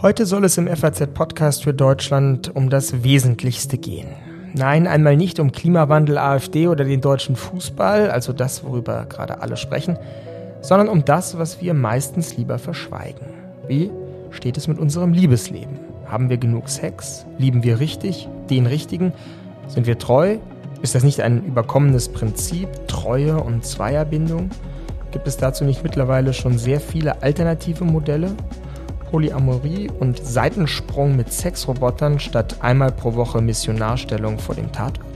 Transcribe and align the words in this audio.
Heute 0.00 0.26
soll 0.26 0.44
es 0.44 0.56
im 0.58 0.68
FAZ-Podcast 0.68 1.64
für 1.64 1.74
Deutschland 1.74 2.54
um 2.54 2.70
das 2.70 3.02
Wesentlichste 3.02 3.78
gehen. 3.78 4.06
Nein, 4.54 4.86
einmal 4.86 5.16
nicht 5.16 5.40
um 5.40 5.50
Klimawandel, 5.50 6.18
AfD 6.18 6.68
oder 6.68 6.84
den 6.84 7.00
deutschen 7.00 7.34
Fußball, 7.34 8.10
also 8.10 8.32
das, 8.32 8.62
worüber 8.62 9.06
gerade 9.08 9.42
alle 9.42 9.56
sprechen, 9.56 9.98
sondern 10.60 10.88
um 10.88 11.04
das, 11.04 11.36
was 11.36 11.60
wir 11.60 11.74
meistens 11.74 12.36
lieber 12.36 12.58
verschweigen. 12.58 13.26
Wie 13.66 13.90
steht 14.30 14.56
es 14.56 14.68
mit 14.68 14.78
unserem 14.78 15.12
Liebesleben? 15.12 15.80
Haben 16.06 16.30
wir 16.30 16.36
genug 16.36 16.68
Sex? 16.68 17.26
Lieben 17.38 17.64
wir 17.64 17.80
richtig? 17.80 18.28
Den 18.50 18.66
richtigen? 18.66 19.12
Sind 19.66 19.86
wir 19.86 19.98
treu? 19.98 20.36
Ist 20.80 20.94
das 20.94 21.02
nicht 21.02 21.20
ein 21.22 21.44
überkommenes 21.44 22.08
Prinzip, 22.08 22.68
Treue 22.86 23.42
und 23.42 23.64
Zweierbindung? 23.64 24.50
Gibt 25.18 25.26
es 25.26 25.36
dazu 25.36 25.64
nicht 25.64 25.82
mittlerweile 25.82 26.32
schon 26.32 26.58
sehr 26.58 26.80
viele 26.80 27.24
alternative 27.24 27.82
Modelle? 27.82 28.36
Polyamorie 29.10 29.90
und 29.98 30.24
Seitensprung 30.24 31.16
mit 31.16 31.32
Sexrobotern 31.32 32.20
statt 32.20 32.54
einmal 32.60 32.92
pro 32.92 33.16
Woche 33.16 33.42
Missionarstellung 33.42 34.38
vor 34.38 34.54
dem 34.54 34.70
Tatort. 34.70 35.07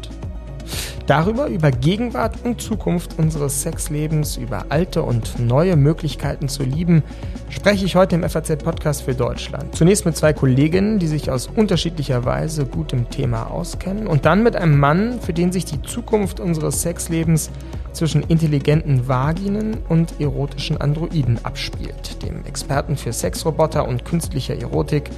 Darüber, 1.07 1.47
über 1.49 1.71
Gegenwart 1.71 2.37
und 2.45 2.61
Zukunft 2.61 3.19
unseres 3.19 3.63
Sexlebens, 3.63 4.37
über 4.37 4.67
alte 4.69 5.03
und 5.03 5.39
neue 5.39 5.77
Möglichkeiten 5.77 6.49
zu 6.49 6.63
lieben, 6.63 7.03
spreche 7.49 7.85
ich 7.85 7.97
heute 7.97 8.15
im 8.15 8.29
FAZ-Podcast 8.29 9.03
für 9.03 9.15
Deutschland. 9.15 9.75
Zunächst 9.75 10.07
mit 10.07 10.17
zwei 10.17 10.33
Kolleginnen, 10.33 10.99
die 10.99 11.09
sich 11.09 11.31
aus 11.31 11.49
unterschiedlicher 11.49 12.25
Weise 12.25 12.67
gut 12.67 12.93
im 12.93 13.11
Thema 13.11 13.51
auskennen, 13.51 14.07
und 14.07 14.25
dann 14.25 14.43
mit 14.43 14.55
einem 14.55 14.79
Mann, 14.79 15.21
für 15.21 15.33
den 15.33 15.51
sich 15.51 15.65
die 15.65 15.83
Zukunft 15.83 16.39
unseres 16.39 16.83
Sexlebens 16.83 17.51
zwischen 17.93 18.23
intelligenten 18.23 19.09
Vaginen 19.09 19.79
und 19.89 20.21
erotischen 20.21 20.81
Androiden 20.81 21.45
abspielt, 21.45 22.23
dem 22.23 22.45
Experten 22.47 22.97
für 22.97 23.13
Sexroboter 23.13 23.87
und 23.87 24.05
künstlicher 24.05 24.57
Erotik, 24.57 25.11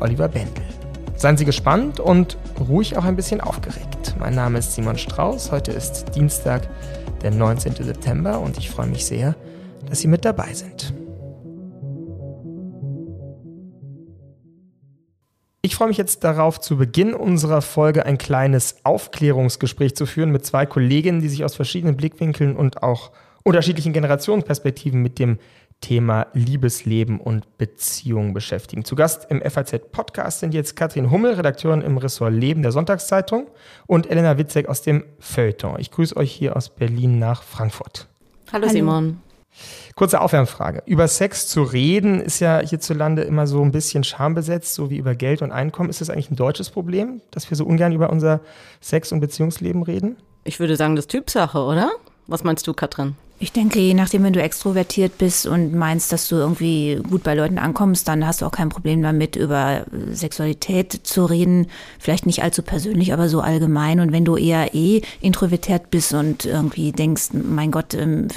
Oliver 0.00 0.28
Bendel. 0.28 0.64
Seien 1.16 1.38
Sie 1.38 1.46
gespannt 1.46 1.98
und 1.98 2.36
ruhig 2.68 2.98
auch 2.98 3.04
ein 3.04 3.16
bisschen 3.16 3.40
aufgeregt. 3.40 4.14
Mein 4.18 4.34
Name 4.34 4.58
ist 4.58 4.74
Simon 4.74 4.98
Strauß. 4.98 5.50
Heute 5.50 5.72
ist 5.72 6.14
Dienstag, 6.14 6.68
der 7.22 7.30
19. 7.30 7.72
September 7.72 8.38
und 8.38 8.58
ich 8.58 8.68
freue 8.68 8.86
mich 8.86 9.06
sehr, 9.06 9.34
dass 9.88 10.00
Sie 10.00 10.08
mit 10.08 10.26
dabei 10.26 10.52
sind. 10.52 10.92
Ich 15.62 15.74
freue 15.74 15.88
mich 15.88 15.96
jetzt 15.96 16.22
darauf, 16.22 16.60
zu 16.60 16.76
Beginn 16.76 17.14
unserer 17.14 17.62
Folge 17.62 18.04
ein 18.04 18.18
kleines 18.18 18.76
Aufklärungsgespräch 18.84 19.96
zu 19.96 20.04
führen 20.04 20.30
mit 20.30 20.44
zwei 20.44 20.66
Kolleginnen, 20.66 21.22
die 21.22 21.30
sich 21.30 21.44
aus 21.44 21.56
verschiedenen 21.56 21.96
Blickwinkeln 21.96 22.54
und 22.54 22.82
auch 22.82 23.10
unterschiedlichen 23.42 23.94
Generationsperspektiven 23.94 25.00
mit 25.00 25.18
dem 25.18 25.38
Thema 25.80 26.26
Liebesleben 26.32 27.20
und 27.20 27.58
Beziehung 27.58 28.34
beschäftigen. 28.34 28.84
Zu 28.84 28.96
Gast 28.96 29.26
im 29.30 29.40
FAZ-Podcast 29.40 30.40
sind 30.40 30.54
jetzt 30.54 30.74
Katrin 30.74 31.10
Hummel, 31.10 31.34
Redakteurin 31.34 31.82
im 31.82 31.98
Ressort 31.98 32.32
Leben 32.32 32.62
der 32.62 32.72
Sonntagszeitung 32.72 33.48
und 33.86 34.10
Elena 34.10 34.38
Witzek 34.38 34.68
aus 34.68 34.82
dem 34.82 35.04
Feuilleton. 35.18 35.78
Ich 35.78 35.90
grüße 35.90 36.16
euch 36.16 36.32
hier 36.32 36.56
aus 36.56 36.70
Berlin 36.70 37.18
nach 37.18 37.42
Frankfurt. 37.42 38.08
Hallo, 38.52 38.66
Hallo. 38.66 38.72
Simon. 38.72 39.20
Kurze 39.94 40.20
Aufwärmfrage. 40.20 40.82
Über 40.86 41.08
Sex 41.08 41.48
zu 41.48 41.62
reden 41.62 42.20
ist 42.20 42.40
ja 42.40 42.60
hierzulande 42.60 43.22
immer 43.22 43.46
so 43.46 43.62
ein 43.62 43.72
bisschen 43.72 44.04
schambesetzt, 44.04 44.74
so 44.74 44.90
wie 44.90 44.98
über 44.98 45.14
Geld 45.14 45.40
und 45.40 45.52
Einkommen. 45.52 45.88
Ist 45.88 46.00
das 46.00 46.10
eigentlich 46.10 46.30
ein 46.30 46.36
deutsches 46.36 46.68
Problem, 46.68 47.22
dass 47.30 47.48
wir 47.48 47.56
so 47.56 47.64
ungern 47.64 47.92
über 47.92 48.10
unser 48.10 48.40
Sex- 48.80 49.12
und 49.12 49.20
Beziehungsleben 49.20 49.82
reden? 49.82 50.16
Ich 50.44 50.60
würde 50.60 50.76
sagen, 50.76 50.96
das 50.96 51.04
ist 51.06 51.10
Typsache, 51.10 51.58
oder? 51.58 51.90
Was 52.26 52.44
meinst 52.44 52.66
du, 52.66 52.74
Katrin? 52.74 53.14
Ich 53.38 53.52
denke, 53.52 53.80
je 53.80 53.92
nachdem, 53.92 54.24
wenn 54.24 54.32
du 54.32 54.40
extrovertiert 54.40 55.18
bist 55.18 55.46
und 55.46 55.74
meinst, 55.74 56.10
dass 56.10 56.26
du 56.26 56.36
irgendwie 56.36 56.98
gut 57.08 57.22
bei 57.22 57.34
Leuten 57.34 57.58
ankommst, 57.58 58.08
dann 58.08 58.26
hast 58.26 58.40
du 58.40 58.46
auch 58.46 58.50
kein 58.50 58.70
Problem 58.70 59.02
damit, 59.02 59.36
über 59.36 59.84
Sexualität 60.10 60.92
zu 60.92 61.26
reden. 61.26 61.66
Vielleicht 61.98 62.24
nicht 62.24 62.42
allzu 62.42 62.62
persönlich, 62.62 63.12
aber 63.12 63.28
so 63.28 63.42
allgemein. 63.42 64.00
Und 64.00 64.10
wenn 64.10 64.24
du 64.24 64.36
eher 64.36 64.74
eh 64.74 65.02
introvertiert 65.20 65.90
bist 65.90 66.14
und 66.14 66.46
irgendwie 66.46 66.92
denkst, 66.92 67.28
mein 67.34 67.70
Gott, 67.70 67.92
ähm, 67.92 68.28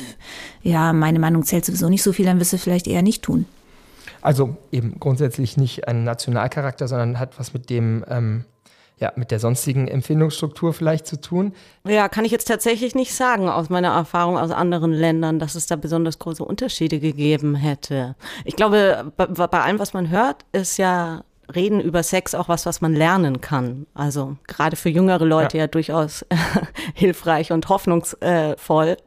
ja, 0.64 0.92
meine 0.92 1.20
Meinung 1.20 1.44
zählt 1.44 1.64
sowieso 1.64 1.88
nicht 1.88 2.04
so 2.04 2.12
viel, 2.12 2.26
dann 2.26 2.42
wirst 2.42 2.52
du 2.52 2.58
vielleicht 2.58 2.88
eher 2.88 3.02
nicht 3.02 3.22
tun. 3.22 3.46
Also 4.22 4.58
eben 4.74 5.00
grundsätzlich 5.00 5.56
nicht 5.56 5.88
ein 5.88 6.04
Nationalcharakter, 6.04 6.90
sondern 6.90 7.20
hat 7.20 7.40
was 7.40 7.54
mit 7.54 7.70
dem 7.70 8.04
ähm, 8.10 8.44
ja, 9.00 9.14
mit 9.16 9.32
der 9.32 9.40
sonstigen 9.40 9.88
Empfindungsstruktur 9.88 10.74
vielleicht 10.74 11.08
zu 11.08 11.20
tun? 11.22 11.54
Ja, 11.88 12.10
kann 12.10 12.26
ich 12.26 12.32
jetzt 12.32 12.48
tatsächlich 12.48 12.96
nicht 12.96 13.14
sagen 13.14 13.50
aus 13.50 13.70
meiner 13.70 13.90
Erfahrung 13.90 14.38
aus 14.38 14.52
anderen 14.52 14.92
Ländern, 14.92 15.40
dass 15.40 15.56
es 15.56 15.68
da 15.68 15.76
besonders 15.76 16.20
große 16.20 16.44
Unterschiede 16.44 17.00
gegeben 17.00 17.56
hätte. 17.56 18.16
Ich 18.44 18.56
glaube, 18.56 19.12
bei, 19.16 19.26
bei 19.28 19.62
allem, 19.62 19.80
was 19.80 19.94
man 19.94 20.10
hört, 20.10 20.46
ist 20.52 20.78
ja 20.78 21.24
Reden 21.54 21.80
über 21.80 22.04
Sex 22.04 22.36
auch 22.36 22.48
was, 22.50 22.66
was 22.66 22.82
man 22.82 22.94
lernen 22.94 23.42
kann. 23.42 23.88
Also 23.94 24.38
gerade 24.48 24.76
für 24.76 24.90
jüngere 24.90 25.26
Leute 25.26 25.58
ja, 25.58 25.64
ja 25.64 25.68
durchaus 25.68 26.26
hilfreich 26.94 27.52
und 27.52 27.70
hoffnungsvoll, 27.70 28.98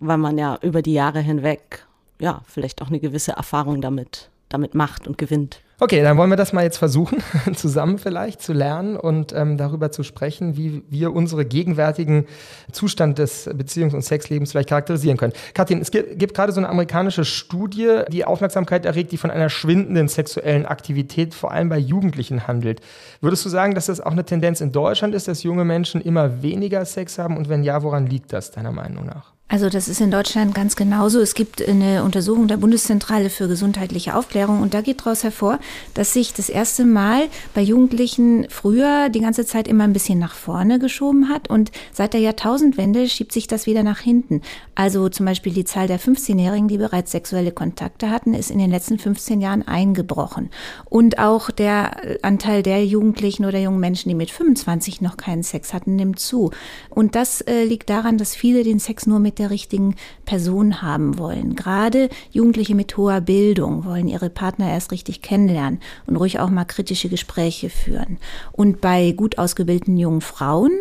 weil 0.00 0.18
man 0.18 0.38
ja 0.38 0.58
über 0.62 0.82
die 0.82 0.92
Jahre 0.92 1.20
hinweg 1.20 1.86
ja 2.18 2.42
vielleicht 2.46 2.82
auch 2.82 2.88
eine 2.88 3.00
gewisse 3.00 3.32
Erfahrung 3.32 3.80
damit, 3.80 4.30
damit 4.48 4.74
macht 4.74 5.06
und 5.06 5.18
gewinnt. 5.18 5.60
Okay, 5.78 6.02
dann 6.02 6.16
wollen 6.16 6.30
wir 6.30 6.38
das 6.38 6.54
mal 6.54 6.64
jetzt 6.64 6.78
versuchen, 6.78 7.22
zusammen 7.54 7.98
vielleicht 7.98 8.40
zu 8.40 8.54
lernen 8.54 8.96
und 8.96 9.34
ähm, 9.34 9.58
darüber 9.58 9.90
zu 9.92 10.04
sprechen, 10.04 10.56
wie 10.56 10.82
wir 10.88 11.12
unsere 11.12 11.44
gegenwärtigen 11.44 12.24
Zustand 12.72 13.18
des 13.18 13.46
Beziehungs- 13.46 13.94
und 13.94 14.00
Sexlebens 14.00 14.52
vielleicht 14.52 14.70
charakterisieren 14.70 15.18
können. 15.18 15.34
Katrin, 15.52 15.82
es 15.82 15.90
gibt, 15.90 16.18
gibt 16.18 16.34
gerade 16.34 16.52
so 16.52 16.60
eine 16.60 16.70
amerikanische 16.70 17.26
Studie, 17.26 18.04
die 18.08 18.24
Aufmerksamkeit 18.24 18.86
erregt, 18.86 19.12
die 19.12 19.18
von 19.18 19.30
einer 19.30 19.50
schwindenden 19.50 20.08
sexuellen 20.08 20.64
Aktivität 20.64 21.34
vor 21.34 21.52
allem 21.52 21.68
bei 21.68 21.78
Jugendlichen 21.78 22.46
handelt. 22.46 22.80
Würdest 23.20 23.44
du 23.44 23.50
sagen, 23.50 23.74
dass 23.74 23.84
das 23.84 24.00
auch 24.00 24.12
eine 24.12 24.24
Tendenz 24.24 24.62
in 24.62 24.72
Deutschland 24.72 25.14
ist, 25.14 25.28
dass 25.28 25.42
junge 25.42 25.66
Menschen 25.66 26.00
immer 26.00 26.42
weniger 26.42 26.86
Sex 26.86 27.18
haben? 27.18 27.36
Und 27.36 27.50
wenn 27.50 27.62
ja, 27.62 27.82
woran 27.82 28.06
liegt 28.06 28.32
das 28.32 28.50
deiner 28.50 28.72
Meinung 28.72 29.04
nach? 29.04 29.35
Also 29.48 29.68
das 29.68 29.86
ist 29.86 30.00
in 30.00 30.10
Deutschland 30.10 30.56
ganz 30.56 30.74
genauso. 30.74 31.20
Es 31.20 31.34
gibt 31.34 31.66
eine 31.66 32.02
Untersuchung 32.02 32.48
der 32.48 32.56
Bundeszentrale 32.56 33.30
für 33.30 33.46
gesundheitliche 33.46 34.16
Aufklärung 34.16 34.60
und 34.60 34.74
da 34.74 34.80
geht 34.80 35.00
daraus 35.00 35.22
hervor, 35.22 35.60
dass 35.94 36.12
sich 36.12 36.32
das 36.32 36.48
erste 36.48 36.84
Mal 36.84 37.28
bei 37.54 37.62
Jugendlichen 37.62 38.48
früher 38.50 39.08
die 39.08 39.20
ganze 39.20 39.46
Zeit 39.46 39.68
immer 39.68 39.84
ein 39.84 39.92
bisschen 39.92 40.18
nach 40.18 40.34
vorne 40.34 40.80
geschoben 40.80 41.28
hat 41.28 41.48
und 41.48 41.70
seit 41.92 42.12
der 42.12 42.20
Jahrtausendwende 42.22 43.08
schiebt 43.08 43.32
sich 43.32 43.46
das 43.46 43.66
wieder 43.66 43.84
nach 43.84 44.00
hinten. 44.00 44.42
Also 44.74 45.08
zum 45.08 45.26
Beispiel 45.26 45.52
die 45.52 45.64
Zahl 45.64 45.86
der 45.86 46.00
15-Jährigen, 46.00 46.66
die 46.66 46.78
bereits 46.78 47.12
sexuelle 47.12 47.52
Kontakte 47.52 48.10
hatten, 48.10 48.34
ist 48.34 48.50
in 48.50 48.58
den 48.58 48.70
letzten 48.70 48.98
15 48.98 49.40
Jahren 49.40 49.66
eingebrochen. 49.66 50.50
Und 50.86 51.20
auch 51.20 51.52
der 51.52 52.18
Anteil 52.22 52.64
der 52.64 52.84
Jugendlichen 52.84 53.44
oder 53.44 53.60
jungen 53.60 53.78
Menschen, 53.78 54.08
die 54.08 54.16
mit 54.16 54.32
25 54.32 55.02
noch 55.02 55.16
keinen 55.16 55.44
Sex 55.44 55.72
hatten, 55.72 55.94
nimmt 55.94 56.18
zu. 56.18 56.50
Und 56.90 57.14
das 57.14 57.42
äh, 57.42 57.62
liegt 57.62 57.88
daran, 57.90 58.18
dass 58.18 58.34
viele 58.34 58.64
den 58.64 58.80
Sex 58.80 59.06
nur 59.06 59.20
mit 59.20 59.35
der 59.38 59.50
richtigen 59.50 59.94
Person 60.24 60.82
haben 60.82 61.18
wollen. 61.18 61.54
Gerade 61.54 62.08
Jugendliche 62.30 62.74
mit 62.74 62.96
hoher 62.96 63.20
Bildung 63.20 63.84
wollen 63.84 64.08
ihre 64.08 64.30
Partner 64.30 64.70
erst 64.70 64.92
richtig 64.92 65.22
kennenlernen 65.22 65.80
und 66.06 66.16
ruhig 66.16 66.40
auch 66.40 66.50
mal 66.50 66.64
kritische 66.64 67.08
Gespräche 67.08 67.70
führen. 67.70 68.18
Und 68.52 68.80
bei 68.80 69.12
gut 69.12 69.38
ausgebildeten 69.38 69.96
jungen 69.96 70.20
Frauen, 70.20 70.72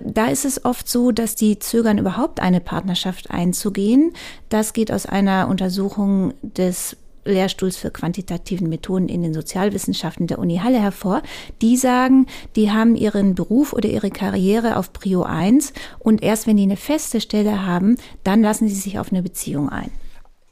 da 0.00 0.26
ist 0.26 0.44
es 0.44 0.64
oft 0.64 0.88
so, 0.88 1.12
dass 1.12 1.34
die 1.34 1.58
zögern, 1.58 1.98
überhaupt 1.98 2.40
eine 2.40 2.60
Partnerschaft 2.60 3.30
einzugehen. 3.30 4.12
Das 4.48 4.72
geht 4.72 4.92
aus 4.92 5.06
einer 5.06 5.48
Untersuchung 5.48 6.34
des 6.42 6.96
Lehrstuhls 7.24 7.76
für 7.76 7.90
quantitativen 7.90 8.68
Methoden 8.68 9.08
in 9.08 9.22
den 9.22 9.34
Sozialwissenschaften 9.34 10.26
der 10.26 10.38
Uni 10.38 10.58
Halle 10.58 10.80
hervor. 10.80 11.22
Die 11.60 11.76
sagen, 11.76 12.26
die 12.56 12.70
haben 12.70 12.96
ihren 12.96 13.34
Beruf 13.34 13.72
oder 13.72 13.88
ihre 13.88 14.10
Karriere 14.10 14.76
auf 14.76 14.92
Prio 14.92 15.22
1 15.22 15.72
und 15.98 16.22
erst 16.22 16.46
wenn 16.46 16.56
die 16.56 16.64
eine 16.64 16.76
feste 16.76 17.20
Stelle 17.20 17.64
haben, 17.64 17.96
dann 18.24 18.42
lassen 18.42 18.68
sie 18.68 18.74
sich 18.74 18.98
auf 18.98 19.12
eine 19.12 19.22
Beziehung 19.22 19.68
ein. 19.68 19.90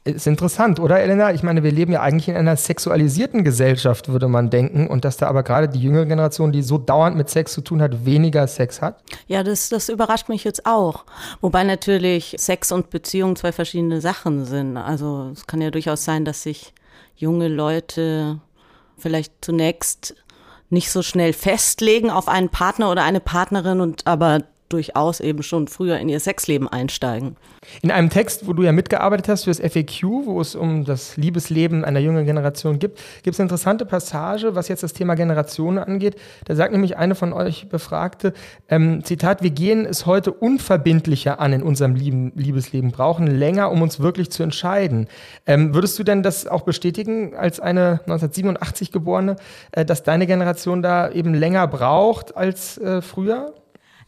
Ist 0.03 0.25
interessant, 0.25 0.79
oder 0.79 0.99
Elena? 0.99 1.31
Ich 1.31 1.43
meine, 1.43 1.61
wir 1.61 1.71
leben 1.71 1.91
ja 1.91 2.01
eigentlich 2.01 2.27
in 2.27 2.35
einer 2.35 2.55
sexualisierten 2.55 3.43
Gesellschaft, 3.43 4.09
würde 4.09 4.27
man 4.27 4.49
denken. 4.49 4.87
Und 4.87 5.05
dass 5.05 5.17
da 5.17 5.27
aber 5.27 5.43
gerade 5.43 5.69
die 5.69 5.79
jüngere 5.79 6.07
Generation, 6.07 6.51
die 6.51 6.63
so 6.63 6.79
dauernd 6.79 7.15
mit 7.15 7.29
Sex 7.29 7.53
zu 7.53 7.61
tun 7.61 7.83
hat, 7.83 8.03
weniger 8.03 8.47
Sex 8.47 8.81
hat? 8.81 9.03
Ja, 9.27 9.43
das, 9.43 9.69
das 9.69 9.89
überrascht 9.89 10.27
mich 10.27 10.43
jetzt 10.43 10.65
auch. 10.65 11.05
Wobei 11.39 11.63
natürlich 11.63 12.35
Sex 12.39 12.71
und 12.71 12.89
Beziehung 12.89 13.35
zwei 13.35 13.51
verschiedene 13.51 14.01
Sachen 14.01 14.45
sind. 14.45 14.75
Also 14.75 15.29
es 15.33 15.45
kann 15.45 15.61
ja 15.61 15.69
durchaus 15.69 16.03
sein, 16.03 16.25
dass 16.25 16.41
sich 16.41 16.73
junge 17.15 17.47
Leute 17.47 18.39
vielleicht 18.97 19.33
zunächst 19.45 20.15
nicht 20.71 20.89
so 20.89 21.03
schnell 21.03 21.33
festlegen 21.33 22.09
auf 22.09 22.27
einen 22.27 22.49
Partner 22.49 22.89
oder 22.89 23.03
eine 23.03 23.19
Partnerin 23.19 23.81
und 23.81 24.07
aber 24.07 24.39
durchaus 24.73 25.19
eben 25.19 25.43
schon 25.43 25.67
früher 25.67 25.99
in 25.99 26.09
ihr 26.09 26.19
Sexleben 26.19 26.67
einsteigen. 26.67 27.35
In 27.81 27.91
einem 27.91 28.09
Text, 28.09 28.47
wo 28.47 28.53
du 28.53 28.63
ja 28.63 28.71
mitgearbeitet 28.71 29.29
hast 29.29 29.43
für 29.43 29.51
das 29.51 29.59
FAQ, 29.59 30.25
wo 30.25 30.41
es 30.41 30.55
um 30.55 30.83
das 30.83 31.17
Liebesleben 31.17 31.85
einer 31.85 31.99
jungen 31.99 32.25
Generation 32.25 32.79
gibt, 32.79 32.99
gibt 33.23 33.35
es 33.35 33.39
eine 33.39 33.45
interessante 33.45 33.85
Passage, 33.85 34.55
was 34.55 34.67
jetzt 34.67 34.83
das 34.83 34.93
Thema 34.93 35.15
Generation 35.15 35.77
angeht. 35.77 36.15
Da 36.45 36.55
sagt 36.55 36.71
nämlich 36.71 36.97
eine 36.97 37.15
von 37.15 37.33
euch 37.33 37.69
Befragte, 37.69 38.33
ähm, 38.67 39.03
Zitat, 39.03 39.43
wir 39.43 39.51
gehen 39.51 39.85
es 39.85 40.05
heute 40.05 40.31
unverbindlicher 40.31 41.39
an 41.39 41.53
in 41.53 41.63
unserem 41.63 41.95
Lieben, 41.95 42.31
Liebesleben, 42.35 42.91
brauchen 42.91 43.27
länger, 43.27 43.71
um 43.71 43.81
uns 43.81 43.99
wirklich 43.99 44.31
zu 44.31 44.43
entscheiden. 44.43 45.07
Ähm, 45.45 45.73
würdest 45.73 45.99
du 45.99 46.03
denn 46.03 46.23
das 46.23 46.47
auch 46.47 46.61
bestätigen 46.61 47.35
als 47.35 47.59
eine 47.59 48.01
1987 48.05 48.91
geborene, 48.91 49.35
äh, 49.71 49.85
dass 49.85 50.03
deine 50.03 50.27
Generation 50.27 50.81
da 50.81 51.11
eben 51.11 51.33
länger 51.33 51.67
braucht 51.67 52.35
als 52.35 52.77
äh, 52.77 53.01
früher? 53.01 53.53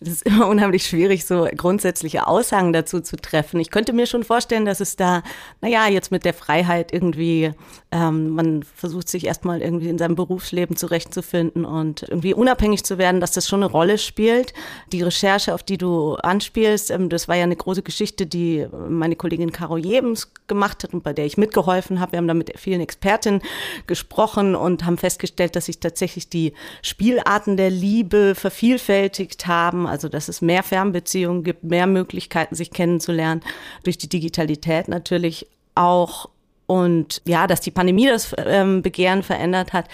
Es 0.06 0.14
ist 0.14 0.26
immer 0.26 0.48
unheimlich 0.48 0.86
schwierig, 0.86 1.26
so 1.26 1.48
grundsätzliche 1.56 2.28
Aussagen 2.28 2.74
dazu 2.74 3.00
zu 3.00 3.16
treffen. 3.16 3.60
Ich 3.60 3.72
könnte 3.72 3.94
mir 3.94 4.06
schon 4.06 4.24
vorstellen, 4.24 4.66
dass 4.66 4.80
es 4.80 4.96
da, 4.96 5.24
naja, 5.62 5.88
jetzt 5.88 6.12
mit 6.12 6.26
der 6.26 6.34
Freiheit 6.34 6.94
irgendwie, 6.94 7.52
ähm, 7.94 8.30
man 8.32 8.64
versucht 8.64 9.08
sich 9.08 9.28
erstmal 9.28 9.62
irgendwie 9.62 9.88
in 9.88 10.00
seinem 10.00 10.16
Berufsleben 10.16 10.76
zurechtzufinden 10.76 11.64
und 11.64 12.04
irgendwie 12.04 12.34
unabhängig 12.34 12.84
zu 12.84 12.98
werden, 12.98 13.22
dass 13.22 13.32
das 13.32 13.48
schon 13.48 13.62
eine 13.62 13.72
Rolle 13.72 14.00
spielt. 14.00 14.54
Die 14.92 15.04
Recherche, 15.04 15.54
auf 15.54 15.62
die 15.62 15.78
du 15.78 16.16
anspielst, 16.16 16.90
ähm, 16.90 17.10
das 17.10 17.28
war 17.28 17.36
ja 17.36 17.44
eine 17.44 17.56
große 17.56 17.84
Geschichte, 17.84 18.26
die 18.26 18.68
meine 18.90 19.16
Kollegin 19.16 19.52
Caro 19.52 19.78
Jebens 19.78 20.34
gemacht 20.48 20.84
hat 20.84 20.94
und 20.94 21.04
bei 21.04 21.14
der 21.14 21.26
ich 21.26 21.38
mitgeholfen 21.38 22.00
habe. 22.00 22.14
Wir 22.14 22.18
haben 22.18 22.28
da 22.28 22.34
mit 22.34 22.60
vielen 22.60 22.82
Expertinnen 22.82 23.42
gesprochen 23.86 24.56
und 24.56 24.86
haben 24.86 24.98
festgestellt, 24.98 25.56
dass 25.56 25.68
sich 25.68 25.80
tatsächlich 25.80 26.30
die 26.30 26.54
Spielarten 26.82 27.58
der 27.58 27.70
Liebe 27.70 28.34
vervielfältigt 28.36 29.48
haben 29.48 29.86
also 29.94 30.10
dass 30.10 30.28
es 30.28 30.42
mehr 30.42 30.64
Fernbeziehungen 30.64 31.44
gibt, 31.44 31.64
mehr 31.64 31.86
Möglichkeiten, 31.86 32.56
sich 32.56 32.72
kennenzulernen, 32.72 33.42
durch 33.84 34.00
die 34.00 34.10
Digitalität 34.10 34.88
natürlich 34.88 35.48
auch 35.76 36.30
und 36.74 37.22
ja, 37.26 37.46
dass 37.46 37.62
die 37.62 37.70
Pandemie 37.70 38.08
das 38.08 38.34
ähm, 38.48 38.82
Begehren 38.82 39.22
verändert 39.22 39.74
hat. 39.74 39.86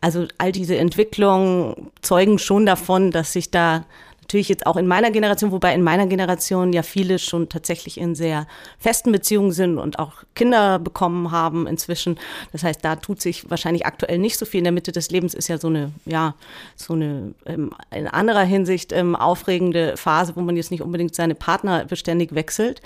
Also 0.00 0.26
all 0.36 0.50
diese 0.50 0.76
Entwicklungen 0.76 1.92
zeugen 2.02 2.40
schon 2.40 2.66
davon, 2.66 3.12
dass 3.12 3.32
sich 3.32 3.52
da 3.52 3.84
natürlich 4.22 4.48
jetzt 4.48 4.66
auch 4.66 4.76
in 4.76 4.88
meiner 4.88 5.12
Generation, 5.12 5.52
wobei 5.52 5.74
in 5.74 5.82
meiner 5.82 6.08
Generation 6.08 6.72
ja 6.72 6.82
viele 6.82 7.20
schon 7.20 7.48
tatsächlich 7.48 7.98
in 7.98 8.16
sehr 8.16 8.48
festen 8.78 9.12
Beziehungen 9.12 9.52
sind 9.52 9.78
und 9.78 10.00
auch 10.00 10.24
Kinder 10.34 10.80
bekommen 10.80 11.30
haben 11.30 11.68
inzwischen. 11.68 12.18
Das 12.50 12.64
heißt, 12.64 12.84
da 12.84 12.96
tut 12.96 13.20
sich 13.20 13.48
wahrscheinlich 13.48 13.86
aktuell 13.86 14.18
nicht 14.18 14.36
so 14.36 14.44
viel. 14.44 14.58
In 14.58 14.64
der 14.64 14.72
Mitte 14.72 14.90
des 14.90 15.10
Lebens 15.12 15.34
ist 15.34 15.46
ja 15.46 15.58
so 15.58 15.68
eine, 15.68 15.92
ja, 16.04 16.34
so 16.74 16.94
eine 16.94 17.34
ähm, 17.46 17.70
in 17.92 18.08
anderer 18.08 18.42
Hinsicht 18.42 18.92
ähm, 18.92 19.14
aufregende 19.14 19.96
Phase, 19.96 20.34
wo 20.34 20.40
man 20.40 20.56
jetzt 20.56 20.72
nicht 20.72 20.82
unbedingt 20.82 21.14
seine 21.14 21.36
Partner 21.36 21.84
beständig 21.84 22.34
wechselt. 22.34 22.82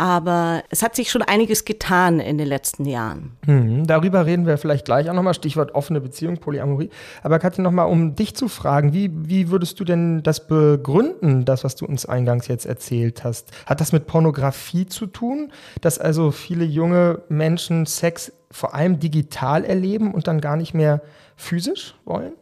Aber 0.00 0.62
es 0.70 0.82
hat 0.82 0.96
sich 0.96 1.10
schon 1.10 1.20
einiges 1.20 1.66
getan 1.66 2.20
in 2.20 2.38
den 2.38 2.48
letzten 2.48 2.86
Jahren. 2.86 3.32
Mhm, 3.46 3.86
darüber 3.86 4.24
reden 4.24 4.46
wir 4.46 4.56
vielleicht 4.56 4.86
gleich 4.86 5.10
auch 5.10 5.12
nochmal. 5.12 5.34
Stichwort 5.34 5.74
offene 5.74 6.00
Beziehung, 6.00 6.38
Polyamorie. 6.38 6.88
Aber 7.22 7.38
Katja, 7.38 7.62
nochmal, 7.62 7.86
um 7.86 8.14
dich 8.14 8.34
zu 8.34 8.48
fragen, 8.48 8.94
wie, 8.94 9.10
wie 9.12 9.50
würdest 9.50 9.78
du 9.78 9.84
denn 9.84 10.22
das 10.22 10.46
begründen, 10.46 11.44
das, 11.44 11.64
was 11.64 11.76
du 11.76 11.84
uns 11.84 12.06
eingangs 12.06 12.48
jetzt 12.48 12.64
erzählt 12.64 13.24
hast? 13.24 13.50
Hat 13.66 13.82
das 13.82 13.92
mit 13.92 14.06
Pornografie 14.06 14.86
zu 14.86 15.04
tun, 15.04 15.52
dass 15.82 15.98
also 15.98 16.30
viele 16.30 16.64
junge 16.64 17.20
Menschen 17.28 17.84
Sex 17.84 18.32
vor 18.50 18.74
allem 18.74 19.00
digital 19.00 19.66
erleben 19.66 20.14
und 20.14 20.28
dann 20.28 20.40
gar 20.40 20.56
nicht 20.56 20.72
mehr 20.72 21.02
physisch 21.36 21.94
wollen? 22.06 22.32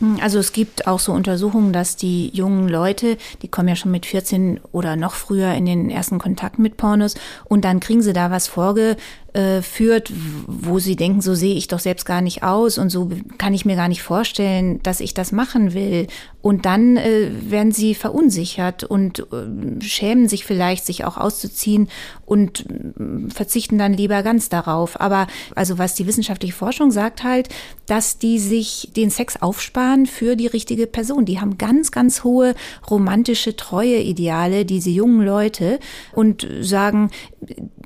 Hm, 0.00 0.18
also 0.20 0.38
es 0.38 0.52
gibt 0.52 0.86
auch 0.86 0.98
so 0.98 1.12
Untersuchungen, 1.12 1.72
dass 1.72 1.96
die 1.96 2.28
jungen 2.30 2.68
Leute, 2.68 3.16
die 3.42 3.48
kommen 3.48 3.68
ja 3.68 3.76
schon 3.76 3.92
mit 3.92 4.06
14 4.06 4.60
oder 4.72 4.96
noch 4.96 5.14
früher 5.14 5.52
in 5.54 5.66
den 5.66 5.90
ersten 5.90 6.18
Kontakt 6.18 6.58
mit 6.58 6.76
Pornos 6.76 7.14
und 7.44 7.64
dann 7.64 7.80
kriegen 7.80 8.02
sie 8.02 8.12
da 8.12 8.30
was 8.30 8.48
vorge 8.48 8.96
äh, 9.34 9.62
führt, 9.62 10.12
wo 10.46 10.78
sie 10.78 10.94
denken, 10.94 11.20
so 11.20 11.34
sehe 11.34 11.56
ich 11.56 11.66
doch 11.66 11.80
selbst 11.80 12.06
gar 12.06 12.20
nicht 12.20 12.44
aus 12.44 12.78
und 12.78 12.88
so 12.88 13.10
kann 13.36 13.52
ich 13.52 13.64
mir 13.64 13.74
gar 13.74 13.88
nicht 13.88 14.02
vorstellen, 14.02 14.80
dass 14.84 15.00
ich 15.00 15.12
das 15.12 15.32
machen 15.32 15.74
will. 15.74 16.06
Und 16.40 16.66
dann 16.66 16.98
äh, 16.98 17.30
werden 17.50 17.72
sie 17.72 17.94
verunsichert 17.94 18.84
und 18.84 19.20
äh, 19.20 19.82
schämen 19.82 20.28
sich 20.28 20.44
vielleicht, 20.44 20.84
sich 20.86 21.04
auch 21.04 21.16
auszuziehen 21.16 21.88
und 22.26 22.66
äh, 22.66 23.30
verzichten 23.30 23.78
dann 23.78 23.94
lieber 23.94 24.22
ganz 24.22 24.50
darauf. 24.50 25.00
Aber 25.00 25.26
also 25.56 25.78
was 25.78 25.94
die 25.94 26.06
wissenschaftliche 26.06 26.54
Forschung 26.54 26.90
sagt 26.90 27.24
halt, 27.24 27.48
dass 27.86 28.18
die 28.18 28.38
sich 28.38 28.90
den 28.94 29.10
Sex 29.10 29.40
aufsparen 29.42 30.06
für 30.06 30.36
die 30.36 30.46
richtige 30.46 30.86
Person. 30.86 31.24
Die 31.24 31.40
haben 31.40 31.58
ganz, 31.58 31.90
ganz 31.90 32.22
hohe 32.22 32.54
romantische 32.88 33.56
Treueideale, 33.56 34.64
diese 34.64 34.90
jungen 34.90 35.26
Leute 35.26 35.80
und 36.12 36.46
sagen, 36.60 37.10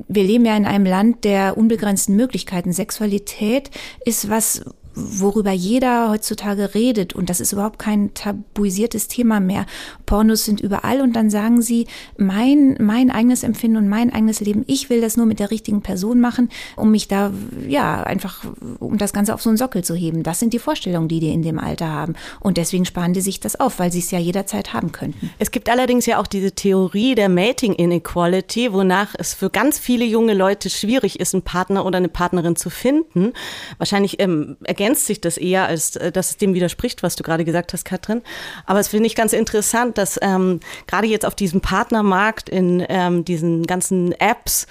wir 0.09 0.25
leben 0.25 0.45
ja 0.45 0.56
in 0.56 0.67
einem 0.67 0.85
Land 0.85 1.25
der 1.25 1.38
unbegrenzten 1.56 2.17
Möglichkeiten. 2.17 2.73
Sexualität 2.73 3.70
ist 4.05 4.29
was, 4.29 4.62
worüber 4.94 5.52
jeder 5.52 6.11
heutzutage 6.11 6.75
redet 6.75 7.14
und 7.14 7.31
das 7.31 7.40
ist 7.40 7.52
überhaupt 7.52 7.79
kein 7.79 8.12
tabuisiertes 8.14 9.08
Thema 9.08 9.40
mehr. 9.40 9.67
Pornos 10.06 10.44
sind 10.44 10.61
überall 10.61 11.00
und 11.00 11.14
dann 11.14 11.31
sagen 11.31 11.62
sie, 11.62 11.87
mein, 12.17 12.76
mein 12.81 13.11
eigenes 13.11 13.43
Empfinden 13.43 13.76
und 13.76 13.88
mein 13.88 14.12
eigenes 14.12 14.40
Leben, 14.40 14.64
ich 14.67 14.90
will 14.90 15.00
das 15.00 15.17
nur 15.17 15.26
mit 15.26 15.38
der 15.38 15.50
richtigen 15.50 15.82
Person 15.82 16.20
machen, 16.20 16.49
um 16.76 16.90
mich 16.90 17.08
da, 17.08 17.32
ja, 17.69 18.02
einfach, 18.02 18.44
um 18.79 18.99
das 18.99 19.12
Ganze 19.12 19.35
auf 19.35 19.43
so 19.43 19.50
einen 19.50 19.56
Sockel 19.56 19.85
zu 19.85 19.94
heben. 19.94 20.23
Das 20.23 20.40
sind 20.40 20.52
die 20.52 20.58
Vorstellungen, 20.58 21.08
die 21.08 21.20
die 21.20 21.31
in 21.31 21.43
dem 21.43 21.58
Alter 21.58 21.88
haben. 21.88 22.14
Und 22.40 22.56
deswegen 22.56 22.85
sparen 22.85 23.12
die 23.12 23.20
sich 23.20 23.40
das 23.40 23.58
auf, 23.58 23.79
weil 23.79 23.93
sie 23.93 24.00
es 24.00 24.11
ja 24.11 24.19
jederzeit 24.19 24.73
haben 24.73 24.93
könnten. 24.93 25.31
Es 25.38 25.50
gibt 25.50 25.69
allerdings 25.69 26.06
ja 26.06 26.20
auch 26.20 26.26
diese 26.26 26.52
Theorie 26.52 27.14
der 27.14 27.29
Mating 27.29 27.75
Inequality, 27.75 28.73
wonach 28.73 29.14
es 29.19 29.35
für 29.35 29.50
ganz 29.50 29.79
viele 29.79 30.05
junge 30.05 30.35
Leute 30.35 30.70
schwierig 30.70 31.20
ist, 31.20 31.35
einen 31.35 31.43
Partner 31.43 31.85
oder 31.85 31.99
eine 31.99 32.08
Partnerin 32.08 32.56
zu 32.56 32.70
finden. 32.70 33.32
Wahrscheinlich 33.79 34.20
ähm, 34.20 34.56
ergänzt 34.79 35.07
sich 35.07 35.21
das 35.21 35.37
eher, 35.37 35.67
als 35.67 35.97
äh, 35.97 36.13
dass 36.13 36.31
es 36.31 36.37
dem 36.37 36.55
widerspricht, 36.55 37.03
was 37.03 37.17
du 37.17 37.25
gerade 37.25 37.45
gesagt 37.45 37.73
hast, 37.73 37.85
Katrin. 37.85 38.23
Aber 38.65 38.79
es 38.79 38.89
finde 38.89 39.07
ich 39.09 39.17
ganz 39.17 39.33
interessant, 39.33 39.99
dass 39.99 40.19
ähm, 40.23 40.61
gerade 40.87 41.09
jetzt 41.09 41.27
auf 41.27 41.35
diesem 41.35 41.61
Partnermarkt 41.61 42.49
in 42.49 42.85
ähm, 42.89 43.25
diesen 43.25 43.67
ganzen 43.67 44.13
Apps, 44.13 44.67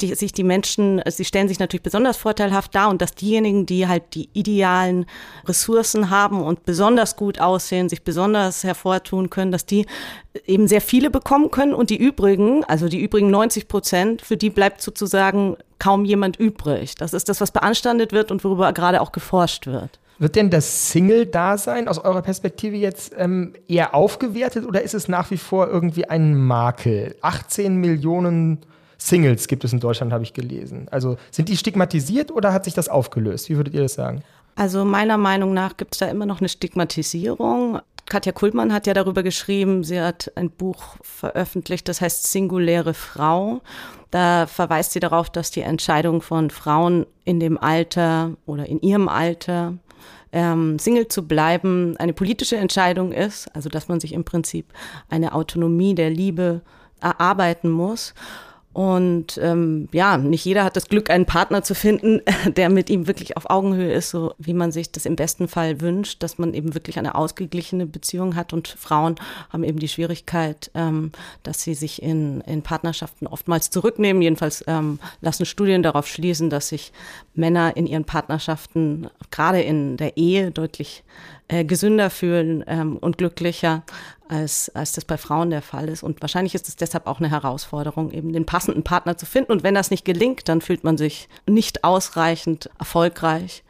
die 0.00 0.14
sich 0.14 0.32
die 0.32 0.44
Menschen, 0.44 1.02
sie 1.06 1.26
stellen 1.26 1.48
sich 1.48 1.58
natürlich 1.58 1.82
besonders 1.82 2.16
vorteilhaft 2.16 2.74
dar 2.74 2.88
und 2.88 3.02
dass 3.02 3.14
diejenigen, 3.14 3.66
die 3.66 3.86
halt 3.86 4.14
die 4.14 4.30
idealen 4.32 5.04
Ressourcen 5.46 6.08
haben 6.08 6.42
und 6.42 6.64
besonders 6.64 7.16
gut 7.16 7.38
aussehen, 7.38 7.90
sich 7.90 8.02
besonders 8.02 8.64
hervortun 8.64 9.28
können, 9.28 9.52
dass 9.52 9.66
die 9.66 9.84
eben 10.46 10.68
sehr 10.68 10.80
viele 10.80 11.10
bekommen 11.10 11.50
können 11.50 11.74
und 11.74 11.90
die 11.90 11.96
übrigen, 11.96 12.64
also 12.64 12.88
die 12.88 13.02
übrigen 13.02 13.30
90 13.30 13.68
Prozent, 13.68 14.22
für 14.22 14.36
die 14.36 14.50
bleibt 14.50 14.80
sozusagen 14.80 15.56
kaum 15.78 16.04
jemand 16.04 16.36
übrig. 16.36 16.94
Das 16.94 17.12
ist 17.12 17.28
das, 17.28 17.40
was 17.40 17.50
beanstandet 17.50 18.12
wird 18.12 18.30
und 18.30 18.44
worüber 18.44 18.72
gerade 18.72 19.00
auch 19.00 19.12
geforscht 19.12 19.66
wird. 19.66 19.98
Wird 20.18 20.36
denn 20.36 20.50
das 20.50 20.90
Single-Dasein 20.90 21.88
aus 21.88 21.98
eurer 21.98 22.20
Perspektive 22.20 22.76
jetzt 22.76 23.14
ähm, 23.16 23.54
eher 23.66 23.94
aufgewertet 23.94 24.66
oder 24.66 24.82
ist 24.82 24.94
es 24.94 25.08
nach 25.08 25.30
wie 25.30 25.38
vor 25.38 25.68
irgendwie 25.68 26.04
ein 26.04 26.34
Makel? 26.34 27.16
18 27.22 27.76
Millionen 27.76 28.58
Singles 28.98 29.48
gibt 29.48 29.64
es 29.64 29.72
in 29.72 29.80
Deutschland, 29.80 30.12
habe 30.12 30.22
ich 30.22 30.34
gelesen. 30.34 30.88
Also 30.90 31.16
sind 31.30 31.48
die 31.48 31.56
stigmatisiert 31.56 32.30
oder 32.30 32.52
hat 32.52 32.66
sich 32.66 32.74
das 32.74 32.90
aufgelöst? 32.90 33.48
Wie 33.48 33.56
würdet 33.56 33.72
ihr 33.72 33.80
das 33.80 33.94
sagen? 33.94 34.22
Also 34.56 34.84
meiner 34.84 35.16
Meinung 35.16 35.54
nach 35.54 35.78
gibt 35.78 35.94
es 35.94 36.00
da 36.00 36.06
immer 36.08 36.26
noch 36.26 36.40
eine 36.40 36.50
Stigmatisierung. 36.50 37.80
Katja 38.10 38.32
Kultmann 38.32 38.72
hat 38.72 38.86
ja 38.86 38.92
darüber 38.92 39.22
geschrieben, 39.22 39.84
sie 39.84 40.00
hat 40.00 40.32
ein 40.34 40.50
Buch 40.50 40.96
veröffentlicht, 41.00 41.88
das 41.88 42.00
heißt 42.00 42.30
Singuläre 42.30 42.92
Frau. 42.92 43.62
Da 44.10 44.46
verweist 44.46 44.92
sie 44.92 45.00
darauf, 45.00 45.30
dass 45.30 45.52
die 45.52 45.60
Entscheidung 45.60 46.20
von 46.20 46.50
Frauen 46.50 47.06
in 47.24 47.38
dem 47.38 47.56
Alter 47.56 48.32
oder 48.46 48.66
in 48.66 48.80
ihrem 48.80 49.08
Alter 49.08 49.74
ähm, 50.32 50.78
Single 50.78 51.06
zu 51.08 51.26
bleiben 51.26 51.96
eine 51.98 52.12
politische 52.12 52.56
Entscheidung 52.56 53.12
ist, 53.12 53.54
also 53.54 53.68
dass 53.68 53.88
man 53.88 54.00
sich 54.00 54.12
im 54.12 54.24
Prinzip 54.24 54.66
eine 55.08 55.32
Autonomie 55.32 55.94
der 55.94 56.10
Liebe 56.10 56.62
erarbeiten 57.00 57.70
muss. 57.70 58.14
Und 58.72 59.36
ähm, 59.42 59.88
ja, 59.90 60.16
nicht 60.16 60.44
jeder 60.44 60.62
hat 60.62 60.76
das 60.76 60.86
Glück, 60.86 61.10
einen 61.10 61.26
Partner 61.26 61.64
zu 61.64 61.74
finden, 61.74 62.20
der 62.56 62.68
mit 62.70 62.88
ihm 62.88 63.08
wirklich 63.08 63.36
auf 63.36 63.50
Augenhöhe 63.50 63.92
ist, 63.92 64.10
so 64.10 64.32
wie 64.38 64.54
man 64.54 64.70
sich 64.70 64.92
das 64.92 65.06
im 65.06 65.16
besten 65.16 65.48
Fall 65.48 65.80
wünscht, 65.80 66.22
dass 66.22 66.38
man 66.38 66.54
eben 66.54 66.74
wirklich 66.74 66.98
eine 66.98 67.16
ausgeglichene 67.16 67.86
Beziehung 67.86 68.36
hat. 68.36 68.52
Und 68.52 68.68
Frauen 68.68 69.16
haben 69.52 69.64
eben 69.64 69.80
die 69.80 69.88
Schwierigkeit, 69.88 70.70
ähm, 70.74 71.10
dass 71.42 71.62
sie 71.62 71.74
sich 71.74 72.00
in, 72.00 72.42
in 72.42 72.62
Partnerschaften 72.62 73.26
oftmals 73.26 73.70
zurücknehmen. 73.70 74.22
Jedenfalls 74.22 74.62
ähm, 74.68 75.00
lassen 75.20 75.46
Studien 75.46 75.82
darauf 75.82 76.06
schließen, 76.06 76.48
dass 76.48 76.68
sich 76.68 76.92
Männer 77.34 77.76
in 77.76 77.86
ihren 77.86 78.04
Partnerschaften, 78.04 79.08
gerade 79.32 79.62
in 79.62 79.96
der 79.96 80.16
Ehe, 80.16 80.52
deutlich 80.52 81.02
äh, 81.48 81.64
gesünder 81.64 82.10
fühlen 82.10 82.62
ähm, 82.68 82.96
und 82.98 83.18
glücklicher, 83.18 83.82
als, 84.30 84.68
als 84.74 84.92
das 84.92 85.04
bei 85.04 85.18
Frauen 85.18 85.50
der 85.50 85.62
Fall 85.62 85.88
ist. 85.88 86.02
Und 86.02 86.20
wahrscheinlich 86.22 86.54
ist 86.54 86.68
es 86.68 86.76
deshalb 86.76 87.06
auch 87.06 87.18
eine 87.18 87.30
Herausforderung, 87.30 88.12
eben 88.12 88.32
den 88.32 88.46
passenden 88.46 88.84
Partner 88.84 89.16
zu 89.16 89.26
finden. 89.26 89.52
Und 89.52 89.62
wenn 89.62 89.74
das 89.74 89.90
nicht 89.90 90.04
gelingt, 90.04 90.48
dann 90.48 90.60
fühlt 90.60 90.84
man 90.84 90.96
sich 90.96 91.28
nicht 91.46 91.84
ausreichend 91.84 92.70
erfolgreich. 92.78 93.64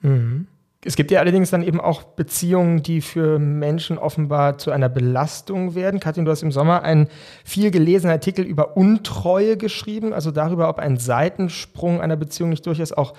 Mhm. 0.00 0.48
Es 0.84 0.94
gibt 0.94 1.10
ja 1.10 1.20
allerdings 1.20 1.50
dann 1.50 1.62
eben 1.62 1.80
auch 1.80 2.02
Beziehungen, 2.02 2.82
die 2.82 3.00
für 3.00 3.38
Menschen 3.38 3.98
offenbar 3.98 4.58
zu 4.58 4.70
einer 4.70 4.88
Belastung 4.88 5.74
werden. 5.74 5.98
Katrin, 5.98 6.24
du 6.24 6.30
hast 6.30 6.42
im 6.42 6.52
Sommer 6.52 6.82
einen 6.82 7.08
viel 7.44 7.70
gelesenen 7.70 8.12
Artikel 8.12 8.44
über 8.44 8.76
Untreue 8.76 9.56
geschrieben, 9.56 10.12
also 10.12 10.30
darüber, 10.30 10.68
ob 10.68 10.78
ein 10.78 10.96
Seitensprung 10.96 12.00
einer 12.00 12.16
Beziehung 12.16 12.50
nicht 12.50 12.66
durchaus 12.66 12.92
auch 12.92 13.14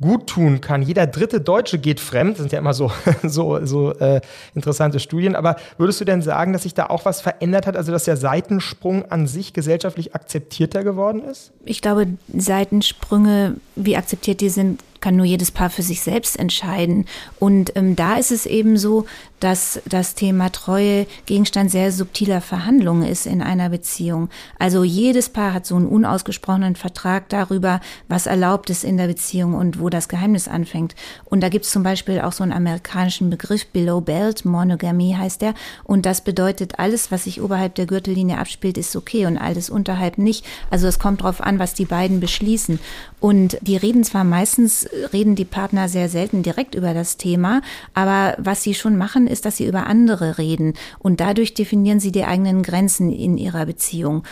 gut 0.00 0.28
tun 0.28 0.60
kann. 0.60 0.82
Jeder 0.82 1.06
dritte 1.06 1.40
Deutsche 1.40 1.78
geht 1.78 2.00
fremd. 2.00 2.32
Das 2.32 2.38
sind 2.38 2.52
ja 2.52 2.58
immer 2.58 2.74
so, 2.74 2.90
so, 3.22 3.64
so 3.64 3.92
äh, 3.92 4.20
interessante 4.54 4.98
Studien. 4.98 5.36
Aber 5.36 5.56
würdest 5.76 6.00
du 6.00 6.04
denn 6.04 6.22
sagen, 6.22 6.52
dass 6.52 6.62
sich 6.62 6.74
da 6.74 6.86
auch 6.86 7.04
was 7.04 7.20
verändert 7.20 7.66
hat? 7.66 7.76
Also, 7.76 7.92
dass 7.92 8.04
der 8.04 8.16
Seitensprung 8.16 9.10
an 9.10 9.26
sich 9.26 9.52
gesellschaftlich 9.52 10.14
akzeptierter 10.14 10.84
geworden 10.84 11.22
ist? 11.22 11.52
Ich 11.64 11.82
glaube, 11.82 12.06
Seitensprünge, 12.34 13.56
wie 13.76 13.96
akzeptiert 13.96 14.40
die 14.40 14.48
sind, 14.48 14.82
kann 15.00 15.16
nur 15.16 15.26
jedes 15.26 15.50
Paar 15.50 15.70
für 15.70 15.82
sich 15.82 16.02
selbst 16.02 16.38
entscheiden. 16.38 17.06
Und 17.38 17.72
ähm, 17.76 17.96
da 17.96 18.16
ist 18.16 18.30
es 18.30 18.46
eben 18.46 18.76
so, 18.76 19.06
dass 19.40 19.80
das 19.86 20.14
Thema 20.14 20.50
Treue 20.52 21.06
Gegenstand 21.26 21.70
sehr 21.70 21.92
subtiler 21.92 22.40
Verhandlungen 22.40 23.02
ist 23.02 23.26
in 23.26 23.42
einer 23.42 23.70
Beziehung. 23.70 24.28
Also 24.58 24.84
jedes 24.84 25.28
Paar 25.28 25.54
hat 25.54 25.66
so 25.66 25.76
einen 25.76 25.86
unausgesprochenen 25.86 26.76
Vertrag 26.76 27.28
darüber, 27.28 27.80
was 28.08 28.26
erlaubt 28.26 28.70
ist 28.70 28.84
in 28.84 28.96
der 28.96 29.06
Beziehung 29.06 29.54
und 29.54 29.80
wo 29.80 29.88
das 29.88 30.08
Geheimnis 30.08 30.46
anfängt. 30.46 30.94
Und 31.24 31.40
da 31.40 31.48
gibt 31.48 31.64
es 31.64 31.72
zum 31.72 31.82
Beispiel 31.82 32.20
auch 32.20 32.32
so 32.32 32.42
einen 32.42 32.52
amerikanischen 32.52 33.30
Begriff, 33.30 33.66
Below 33.66 34.00
Belt, 34.00 34.44
Monogamie 34.44 35.16
heißt 35.16 35.42
der. 35.42 35.54
Und 35.84 36.06
das 36.06 36.22
bedeutet, 36.22 36.78
alles, 36.78 37.10
was 37.10 37.24
sich 37.24 37.40
oberhalb 37.40 37.74
der 37.74 37.86
Gürtellinie 37.86 38.38
abspielt, 38.38 38.78
ist 38.78 38.94
okay 38.94 39.26
und 39.26 39.38
alles 39.38 39.70
unterhalb 39.70 40.18
nicht. 40.18 40.44
Also 40.70 40.86
es 40.86 40.98
kommt 40.98 41.22
darauf 41.22 41.40
an, 41.40 41.58
was 41.58 41.74
die 41.74 41.86
beiden 41.86 42.20
beschließen. 42.20 42.78
Und 43.20 43.58
die 43.60 43.76
reden 43.76 44.04
zwar 44.04 44.24
meistens 44.24 44.88
reden 45.12 45.34
die 45.34 45.44
Partner 45.44 45.88
sehr 45.88 46.08
selten 46.08 46.42
direkt 46.42 46.74
über 46.74 46.94
das 46.94 47.16
Thema, 47.16 47.60
aber 47.94 48.34
was 48.38 48.62
sie 48.62 48.74
schon 48.74 48.96
machen, 48.96 49.26
ist, 49.30 49.44
dass 49.44 49.56
sie 49.56 49.66
über 49.66 49.86
andere 49.86 50.38
reden. 50.38 50.74
Und 50.98 51.20
dadurch 51.20 51.54
definieren 51.54 52.00
sie 52.00 52.12
die 52.12 52.24
eigenen 52.24 52.62
Grenzen 52.62 53.10
in 53.12 53.38
ihrer 53.38 53.66
Beziehung 53.66 54.24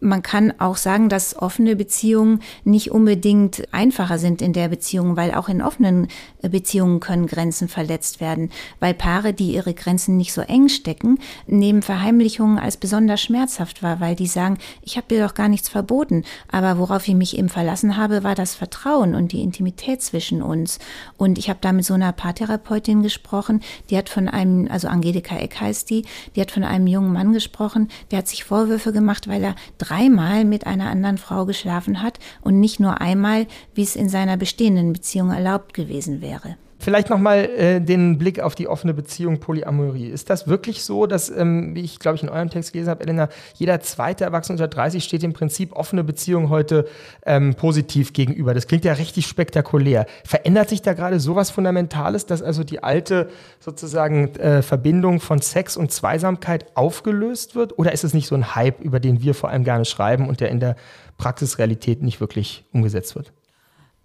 man 0.00 0.22
kann 0.22 0.52
auch 0.58 0.76
sagen, 0.76 1.08
dass 1.08 1.36
offene 1.36 1.76
Beziehungen 1.76 2.40
nicht 2.64 2.90
unbedingt 2.90 3.62
einfacher 3.72 4.18
sind 4.18 4.42
in 4.42 4.52
der 4.52 4.68
Beziehung, 4.68 5.16
weil 5.16 5.34
auch 5.34 5.48
in 5.48 5.62
offenen 5.62 6.08
äh, 6.42 6.48
Beziehungen 6.48 7.00
können 7.00 7.26
Grenzen 7.26 7.68
verletzt 7.68 8.20
werden, 8.20 8.50
weil 8.78 8.94
Paare, 8.94 9.32
die 9.32 9.54
ihre 9.54 9.74
Grenzen 9.74 10.16
nicht 10.16 10.32
so 10.32 10.40
eng 10.40 10.68
stecken, 10.68 11.18
nehmen 11.46 11.82
Verheimlichungen 11.82 12.58
als 12.58 12.76
besonders 12.76 13.20
schmerzhaft 13.20 13.82
wahr, 13.82 14.00
weil 14.00 14.16
die 14.16 14.26
sagen, 14.26 14.58
ich 14.82 14.96
habe 14.96 15.08
dir 15.08 15.26
doch 15.26 15.34
gar 15.34 15.48
nichts 15.48 15.68
verboten, 15.68 16.24
aber 16.50 16.78
worauf 16.78 17.06
ich 17.08 17.14
mich 17.14 17.38
eben 17.38 17.48
verlassen 17.48 17.96
habe, 17.96 18.24
war 18.24 18.34
das 18.34 18.54
Vertrauen 18.54 19.14
und 19.14 19.32
die 19.32 19.42
Intimität 19.42 20.02
zwischen 20.02 20.42
uns. 20.42 20.78
Und 21.16 21.38
ich 21.38 21.48
habe 21.48 21.58
da 21.60 21.72
mit 21.72 21.84
so 21.84 21.94
einer 21.94 22.12
Paartherapeutin 22.12 23.02
gesprochen, 23.02 23.60
die 23.88 23.96
hat 23.96 24.08
von 24.08 24.28
einem, 24.28 24.68
also 24.70 24.88
Angelika 24.88 25.36
Eck 25.36 25.60
heißt 25.60 25.90
die, 25.90 26.04
die 26.34 26.40
hat 26.40 26.50
von 26.50 26.64
einem 26.64 26.86
jungen 26.86 27.12
Mann 27.12 27.32
gesprochen, 27.32 27.88
der 28.10 28.18
hat 28.18 28.28
sich 28.28 28.44
Vorwürfe 28.44 28.92
gemacht, 28.92 29.28
weil 29.28 29.42
er 29.42 29.54
dreimal 29.78 30.44
mit 30.44 30.66
einer 30.66 30.90
anderen 30.90 31.18
Frau 31.18 31.46
geschlafen 31.46 32.02
hat 32.02 32.18
und 32.40 32.60
nicht 32.60 32.80
nur 32.80 33.00
einmal, 33.00 33.46
wie 33.74 33.82
es 33.82 33.96
in 33.96 34.08
seiner 34.08 34.36
bestehenden 34.36 34.92
Beziehung 34.92 35.30
erlaubt 35.30 35.74
gewesen 35.74 36.20
wäre. 36.20 36.56
Vielleicht 36.82 37.10
nochmal 37.10 37.44
äh, 37.44 37.78
den 37.78 38.16
Blick 38.16 38.40
auf 38.40 38.54
die 38.54 38.66
offene 38.66 38.94
Beziehung 38.94 39.38
Polyamorie. 39.38 40.06
Ist 40.06 40.30
das 40.30 40.48
wirklich 40.48 40.82
so, 40.82 41.06
dass, 41.06 41.28
ähm, 41.28 41.74
wie 41.74 41.82
ich 41.82 41.98
glaube 41.98 42.16
ich 42.16 42.22
in 42.22 42.30
eurem 42.30 42.48
Text 42.48 42.72
gelesen 42.72 42.88
habe, 42.88 43.02
Elena, 43.02 43.28
jeder 43.54 43.80
zweite 43.80 44.24
Erwachsene 44.24 44.54
unter 44.54 44.66
30 44.66 45.04
steht 45.04 45.22
im 45.22 45.34
Prinzip 45.34 45.76
offene 45.76 46.04
Beziehung 46.04 46.48
heute 46.48 46.88
ähm, 47.26 47.54
positiv 47.54 48.14
gegenüber? 48.14 48.54
Das 48.54 48.66
klingt 48.66 48.86
ja 48.86 48.94
richtig 48.94 49.26
spektakulär. 49.26 50.06
Verändert 50.24 50.70
sich 50.70 50.80
da 50.80 50.94
gerade 50.94 51.20
sowas 51.20 51.50
Fundamentales, 51.50 52.24
dass 52.24 52.40
also 52.40 52.64
die 52.64 52.82
alte 52.82 53.28
sozusagen 53.58 54.34
äh, 54.36 54.62
Verbindung 54.62 55.20
von 55.20 55.42
Sex 55.42 55.76
und 55.76 55.92
Zweisamkeit 55.92 56.74
aufgelöst 56.78 57.54
wird? 57.54 57.78
Oder 57.78 57.92
ist 57.92 58.04
es 58.04 58.14
nicht 58.14 58.26
so 58.26 58.34
ein 58.34 58.54
Hype, 58.54 58.80
über 58.80 59.00
den 59.00 59.20
wir 59.20 59.34
vor 59.34 59.50
allem 59.50 59.64
gerne 59.64 59.84
schreiben 59.84 60.30
und 60.30 60.40
der 60.40 60.48
in 60.48 60.60
der 60.60 60.76
Praxisrealität 61.18 62.00
nicht 62.00 62.20
wirklich 62.22 62.64
umgesetzt 62.72 63.16
wird? 63.16 63.34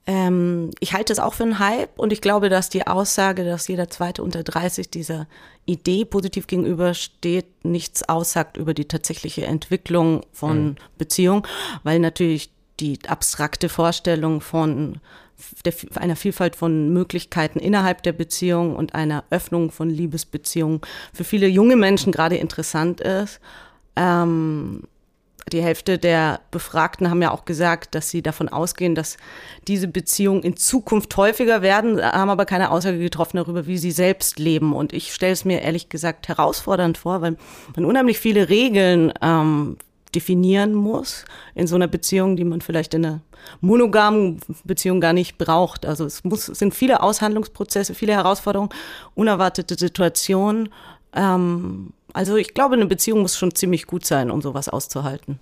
Ähm, 0.08 0.70
ich 0.80 0.94
halte 0.94 1.12
es 1.12 1.20
auch 1.20 1.34
für 1.34 1.44
einen 1.44 1.60
Hype 1.60 1.98
und 1.98 2.14
ich 2.14 2.22
glaube, 2.22 2.50
dass 2.50 2.70
die 2.70 2.86
Aussage, 2.86 3.44
dass 3.44 3.68
jeder 3.68 3.90
Zweite 3.90 4.22
unter 4.22 4.44
30 4.44 4.92
dieser 4.92 5.28
Idee 5.66 6.06
positiv 6.06 6.46
gegenübersteht, 6.46 7.48
nichts 7.64 8.08
aussagt 8.08 8.58
über 8.58 8.76
die 8.76 8.86
tatsächliche 8.86 9.46
Entwicklung 9.46 10.22
von 10.32 10.66
mhm. 10.66 10.76
Beziehung, 10.98 11.48
weil 11.84 12.00
natürlich 12.00 12.52
die 12.80 13.00
abstrakte 13.08 13.68
Vorstellung 13.68 14.42
von 14.42 15.00
der, 15.66 15.74
einer 15.96 16.16
Vielfalt 16.16 16.56
von 16.56 16.94
Möglichkeiten 16.94 17.60
innerhalb 17.60 18.04
der 18.04 18.14
Beziehung 18.14 18.76
und 18.76 18.94
einer 18.94 19.24
Öffnung 19.32 19.72
von 19.72 19.90
Liebesbeziehungen 19.90 20.82
für 21.14 21.24
viele 21.24 21.48
junge 21.48 21.76
Menschen 21.76 22.12
gerade 22.12 22.38
interessant 22.38 23.02
ist. 23.02 23.40
Ähm, 23.96 24.84
die 25.52 25.62
Hälfte 25.62 26.00
der 26.00 26.40
Befragten 26.50 27.10
haben 27.10 27.22
ja 27.22 27.32
auch 27.32 27.46
gesagt, 27.46 27.94
dass 27.94 28.10
sie 28.10 28.24
davon 28.24 28.50
ausgehen, 28.50 28.96
dass 28.96 29.18
diese 29.68 29.88
Beziehungen 29.88 30.42
in 30.42 30.58
Zukunft 30.58 31.16
häufiger 31.18 31.62
werden, 31.62 32.02
haben 32.02 32.32
aber 32.32 32.46
keine 32.46 32.72
Aussage 32.72 32.98
getroffen 32.98 33.38
darüber, 33.38 33.68
wie 33.68 33.78
sie 33.78 33.92
selbst 33.92 34.40
leben. 34.40 34.74
Und 34.74 34.92
ich 34.92 35.14
stelle 35.14 35.34
es 35.34 35.46
mir 35.46 35.62
ehrlich 35.62 35.90
gesagt 35.90 36.28
herausfordernd 36.28 36.98
vor, 36.98 37.22
weil 37.22 37.38
man 37.76 37.86
unheimlich 37.86 38.18
viele 38.18 38.50
Regeln 38.50 39.14
ähm, 39.22 39.78
definieren 40.16 40.74
muss 40.74 41.26
in 41.54 41.68
so 41.68 41.76
einer 41.76 41.88
Beziehung, 41.88 42.38
die 42.38 42.46
man 42.46 42.62
vielleicht 42.62 42.94
in 42.96 43.06
einer 43.06 43.22
monogamen 43.62 44.40
Beziehung 44.64 45.00
gar 45.00 45.14
nicht 45.14 45.38
braucht. 45.38 45.86
Also 45.86 46.06
es 46.06 46.24
muss, 46.24 46.48
es 46.48 46.58
sind 46.58 46.74
viele 46.74 47.04
Aushandlungsprozesse, 47.04 47.94
viele 47.94 48.14
Herausforderungen, 48.14 48.70
unerwartete 49.14 49.76
Situationen. 49.78 50.70
Ähm, 51.14 51.94
also 52.16 52.38
ich 52.38 52.54
glaube, 52.54 52.76
eine 52.76 52.86
Beziehung 52.86 53.22
muss 53.22 53.38
schon 53.38 53.54
ziemlich 53.54 53.88
gut 53.88 54.06
sein, 54.06 54.32
um 54.32 54.42
sowas 54.42 54.70
auszuhalten. 54.70 55.38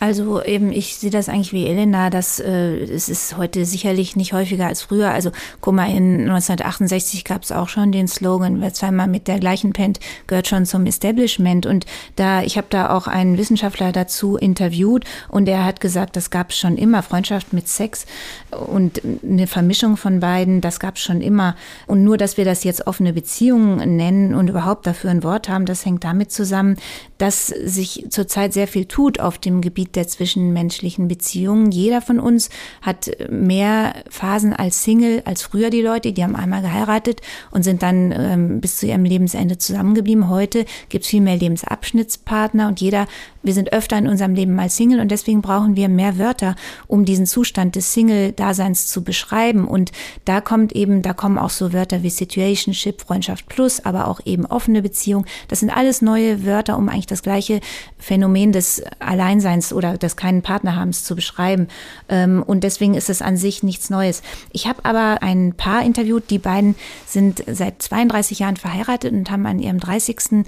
Also 0.00 0.42
eben, 0.42 0.70
ich 0.70 0.96
sehe 0.96 1.10
das 1.10 1.28
eigentlich 1.28 1.52
wie 1.52 1.66
Elena, 1.66 2.08
dass 2.08 2.38
äh, 2.38 2.84
es 2.84 3.08
ist 3.08 3.36
heute 3.36 3.64
sicherlich 3.64 4.14
nicht 4.14 4.32
häufiger 4.32 4.66
als 4.66 4.82
früher. 4.82 5.10
Also 5.10 5.32
guck 5.60 5.74
mal, 5.74 5.90
in 5.90 6.20
1968 6.20 7.24
gab 7.24 7.42
es 7.42 7.50
auch 7.50 7.68
schon 7.68 7.90
den 7.90 8.06
Slogan, 8.06 8.60
wer 8.60 8.72
zweimal 8.72 9.08
mit 9.08 9.26
der 9.26 9.40
gleichen 9.40 9.72
pennt, 9.72 9.98
gehört 10.28 10.46
schon 10.46 10.66
zum 10.66 10.86
Establishment. 10.86 11.66
Und 11.66 11.84
da, 12.14 12.42
ich 12.42 12.56
habe 12.56 12.68
da 12.70 12.90
auch 12.90 13.08
einen 13.08 13.38
Wissenschaftler 13.38 13.90
dazu 13.90 14.36
interviewt 14.36 15.04
und 15.28 15.48
er 15.48 15.64
hat 15.64 15.80
gesagt, 15.80 16.14
das 16.14 16.30
gab 16.30 16.50
es 16.50 16.58
schon 16.58 16.76
immer, 16.76 17.02
Freundschaft 17.02 17.52
mit 17.52 17.66
Sex 17.66 18.06
und 18.50 19.02
eine 19.24 19.48
Vermischung 19.48 19.96
von 19.96 20.20
beiden, 20.20 20.60
das 20.60 20.78
gab 20.78 20.94
es 20.94 21.02
schon 21.02 21.20
immer. 21.20 21.56
Und 21.88 22.04
nur, 22.04 22.18
dass 22.18 22.36
wir 22.36 22.44
das 22.44 22.62
jetzt 22.62 22.86
offene 22.86 23.12
Beziehungen 23.12 23.96
nennen 23.96 24.34
und 24.34 24.48
überhaupt 24.48 24.86
dafür 24.86 25.10
ein 25.10 25.24
Wort 25.24 25.48
haben, 25.48 25.66
das 25.66 25.84
hängt 25.84 26.04
damit 26.04 26.30
zusammen, 26.30 26.76
dass 27.18 27.48
sich 27.48 28.06
zurzeit 28.10 28.52
sehr 28.52 28.68
viel 28.68 28.86
tut 28.86 29.20
auf 29.20 29.38
dem 29.38 29.60
Gebiet 29.60 29.96
der 29.96 30.06
zwischenmenschlichen 30.06 31.08
Beziehungen. 31.08 31.70
Jeder 31.70 32.00
von 32.00 32.20
uns 32.20 32.48
hat 32.80 33.10
mehr 33.28 33.94
Phasen 34.08 34.52
als 34.52 34.84
Single 34.84 35.22
als 35.24 35.42
früher 35.42 35.70
die 35.70 35.82
Leute, 35.82 36.12
die 36.12 36.22
haben 36.22 36.36
einmal 36.36 36.62
geheiratet 36.62 37.20
und 37.50 37.64
sind 37.64 37.82
dann 37.82 38.12
ähm, 38.12 38.60
bis 38.60 38.78
zu 38.78 38.86
ihrem 38.86 39.04
Lebensende 39.04 39.58
zusammengeblieben. 39.58 40.28
Heute 40.28 40.64
gibt 40.88 41.04
es 41.04 41.10
viel 41.10 41.20
mehr 41.20 41.36
Lebensabschnittspartner 41.36 42.68
und 42.68 42.80
jeder 42.80 43.06
wir 43.48 43.54
sind 43.54 43.72
öfter 43.72 43.96
in 43.96 44.08
unserem 44.08 44.34
Leben 44.34 44.54
mal 44.54 44.68
Single 44.68 45.00
und 45.00 45.10
deswegen 45.10 45.40
brauchen 45.40 45.74
wir 45.74 45.88
mehr 45.88 46.18
Wörter, 46.18 46.54
um 46.86 47.06
diesen 47.06 47.24
Zustand 47.24 47.76
des 47.76 47.94
Single-Daseins 47.94 48.88
zu 48.88 49.02
beschreiben. 49.02 49.66
Und 49.66 49.90
da 50.26 50.42
kommt 50.42 50.72
eben, 50.72 51.00
da 51.00 51.14
kommen 51.14 51.38
auch 51.38 51.48
so 51.48 51.72
Wörter 51.72 52.02
wie 52.02 52.10
Situationship, 52.10 53.00
Freundschaft 53.00 53.46
plus, 53.46 53.82
aber 53.84 54.06
auch 54.06 54.20
eben 54.26 54.44
offene 54.44 54.82
Beziehung. 54.82 55.24
Das 55.48 55.60
sind 55.60 55.70
alles 55.70 56.02
neue 56.02 56.44
Wörter, 56.44 56.76
um 56.76 56.90
eigentlich 56.90 57.06
das 57.10 57.22
gleiche 57.22 57.60
Phänomen 57.98 58.52
des 58.52 58.82
Alleinseins 58.98 59.72
oder 59.72 59.98
des 59.98 60.16
keinen 60.16 60.42
Partnerhabens 60.42 61.04
zu 61.04 61.16
beschreiben. 61.16 61.68
Ähm, 62.08 62.42
und 62.46 62.64
deswegen 62.64 62.94
ist 62.94 63.10
es 63.10 63.22
an 63.22 63.36
sich 63.36 63.62
nichts 63.62 63.90
Neues. 63.90 64.22
Ich 64.52 64.66
habe 64.66 64.84
aber 64.84 65.22
ein 65.22 65.54
Paar 65.54 65.82
interviewt, 65.82 66.30
die 66.30 66.38
beiden 66.38 66.74
sind 67.06 67.42
seit 67.46 67.82
32 67.82 68.40
Jahren 68.40 68.56
verheiratet 68.56 69.12
und 69.12 69.30
haben 69.30 69.46
an 69.46 69.58
ihrem 69.58 69.80
30. 69.80 70.44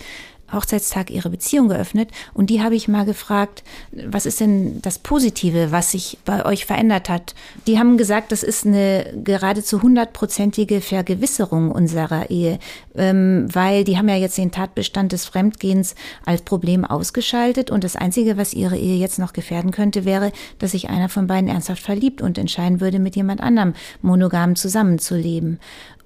Hochzeitstag 0.52 1.10
ihre 1.10 1.30
Beziehung 1.30 1.68
geöffnet 1.68 2.10
und 2.34 2.50
die 2.50 2.62
habe 2.62 2.74
ich 2.74 2.88
mal 2.88 3.04
gefragt, 3.04 3.62
was 3.92 4.26
ist 4.26 4.40
denn 4.40 4.80
das 4.82 4.98
Positive, 4.98 5.72
was 5.72 5.92
sich 5.92 6.18
bei 6.24 6.44
euch 6.44 6.66
verändert 6.66 7.08
hat? 7.08 7.34
Die 7.66 7.78
haben 7.78 7.96
gesagt, 7.96 8.32
das 8.32 8.42
ist 8.42 8.66
eine 8.66 9.12
geradezu 9.24 9.82
hundertprozentige 9.82 10.80
Vergewisserung 10.80 11.70
unserer 11.70 12.30
Ehe, 12.30 12.58
ähm, 12.94 13.48
weil 13.52 13.84
die 13.84 13.98
haben 13.98 14.08
ja 14.08 14.16
jetzt 14.16 14.38
den 14.38 14.50
Tatbestand 14.50 15.12
des 15.12 15.26
Fremdgehens 15.26 15.94
als 16.24 16.42
Problem 16.42 16.84
ausgeschaltet 16.84 17.70
und 17.70 17.84
das 17.84 17.96
Einzige, 17.96 18.36
was 18.36 18.54
ihre 18.54 18.76
Ehe 18.76 18.96
jetzt 18.96 19.18
noch 19.18 19.32
gefährden 19.32 19.70
könnte, 19.70 20.04
wäre, 20.04 20.32
dass 20.58 20.72
sich 20.72 20.90
einer 20.90 21.08
von 21.08 21.26
beiden 21.26 21.48
ernsthaft 21.48 21.82
verliebt 21.82 22.22
und 22.22 22.38
entscheiden 22.38 22.80
würde, 22.80 22.98
mit 22.98 23.16
jemand 23.16 23.40
anderem 23.40 23.74
monogam 24.02 24.56
zusammenzuleben. 24.56 25.58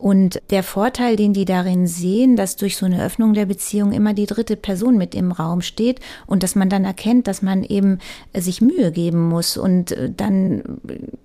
Und 0.05 0.43
der 0.51 0.63
Vorteil, 0.63 1.17
den 1.17 1.33
die 1.33 1.47
darin 1.47 1.87
sehen, 1.87 2.37
dass 2.37 2.57
durch 2.57 2.77
so 2.77 2.85
eine 2.85 3.03
Öffnung 3.03 3.33
der 3.33 3.47
Beziehung 3.47 3.93
immer 3.93 4.13
die 4.13 4.27
dritte 4.27 4.55
Person 4.55 4.99
mit 4.99 5.15
im 5.15 5.33
Raum 5.33 5.63
steht 5.63 5.99
und 6.27 6.43
dass 6.43 6.55
man 6.55 6.69
dann 6.69 6.85
erkennt, 6.85 7.27
dass 7.27 7.41
man 7.41 7.65
eben 7.65 8.01
sich 8.35 8.61
Mühe 8.61 8.93
geben 8.93 9.27
muss 9.27 9.57
und 9.57 9.93
äh, 9.93 10.13
dann 10.15 10.63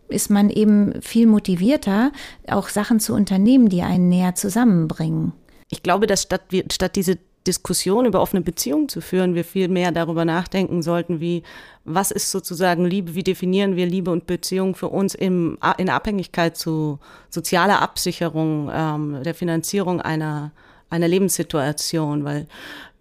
ist 0.08 0.30
man 0.30 0.50
eben 0.50 0.94
viel 1.02 1.28
motivierter, 1.28 2.14
auch 2.48 2.70
Sachen 2.70 3.02
zu 3.02 3.14
unternehmen, 3.14 3.68
die 3.68 3.82
einen 3.82 4.08
näher 4.08 4.36
zusammenbringen. 4.36 5.34
Ich 5.70 5.84
glaube, 5.84 6.08
dass 6.08 6.22
statt, 6.22 6.44
statt 6.72 6.96
diese 6.96 7.18
Diskussion 7.48 8.06
über 8.06 8.22
offene 8.22 8.42
Beziehungen 8.42 8.90
zu 8.90 9.02
führen, 9.02 9.34
wir 9.34 9.46
viel 9.46 9.70
mehr 9.70 9.92
darüber 9.92 10.26
nachdenken 10.26 10.82
sollten, 10.82 11.20
wie, 11.20 11.44
was 11.86 12.12
ist 12.12 12.32
sozusagen 12.32 12.86
Liebe, 12.86 13.16
wie 13.16 13.24
definieren 13.24 13.76
wir 13.76 13.86
Liebe 13.86 14.12
und 14.12 14.28
Beziehung 14.28 14.76
für 14.76 14.90
uns 14.90 15.16
im, 15.16 15.58
in 15.78 15.90
Abhängigkeit 15.90 16.58
zu 16.58 17.00
sozialer 17.30 17.82
Absicherung, 17.82 18.70
ähm, 18.74 19.24
der 19.24 19.34
Finanzierung 19.34 20.02
einer, 20.02 20.52
einer 20.90 21.08
Lebenssituation, 21.08 22.26
weil 22.26 22.48